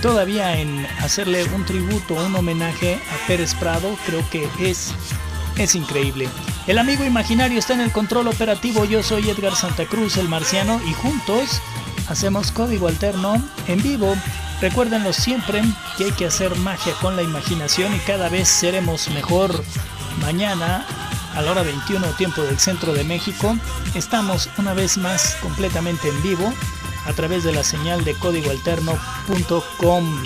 todavía 0.01 0.57
en 0.57 0.86
hacerle 0.99 1.43
un 1.45 1.66
tributo, 1.66 2.16
un 2.16 2.36
homenaje 2.36 2.95
a 2.95 3.28
Pérez 3.28 3.53
Prado, 3.55 3.95
creo 4.05 4.28
que 4.30 4.49
es, 4.59 4.93
es 5.57 5.76
increíble. 5.76 6.28
El 6.68 6.78
amigo 6.78 7.03
imaginario 7.03 7.59
está 7.59 7.74
en 7.74 7.82
el 7.82 7.91
control 7.91 8.28
operativo, 8.28 8.86
yo 8.86 9.03
soy 9.03 9.30
Edgar 9.30 9.55
Santa 9.55 9.86
Cruz, 9.86 10.18
el 10.18 10.30
marciano, 10.30 10.82
y 10.88 10.93
juntos 10.93 11.62
hacemos 12.07 12.51
código 12.51 12.88
alterno 12.88 13.41
en 13.68 13.82
vivo. 13.82 14.16
Recuérdenlo 14.62 15.12
siempre 15.12 15.62
que 15.97 16.05
hay 16.05 16.12
que 16.12 16.28
hacer 16.28 16.55
magia 16.57 16.93
con 17.01 17.16
la 17.16 17.24
imaginación 17.24 17.95
y 17.95 17.99
cada 17.99 18.30
vez 18.30 18.47
seremos 18.47 19.09
mejor. 19.09 19.64
Mañana 20.22 20.86
a 21.34 21.41
la 21.41 21.51
hora 21.51 21.64
21 21.64 22.05
tiempo 22.09 22.43
del 22.43 22.59
centro 22.59 22.93
de 22.93 23.03
México 23.03 23.57
estamos 23.95 24.51
una 24.59 24.76
vez 24.76 24.99
más 24.99 25.36
completamente 25.41 26.09
en 26.09 26.22
vivo 26.22 26.53
a 27.07 27.14
través 27.14 27.43
de 27.43 27.53
la 27.53 27.64
señal 27.64 28.05
de 28.05 28.14
códigoalterno.com. 28.14 30.24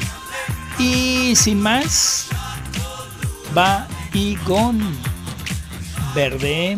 Y 0.79 1.33
sin 1.37 1.61
más, 1.61 2.27
va 3.57 3.87
Igon 4.13 4.81
Verde. 6.13 6.77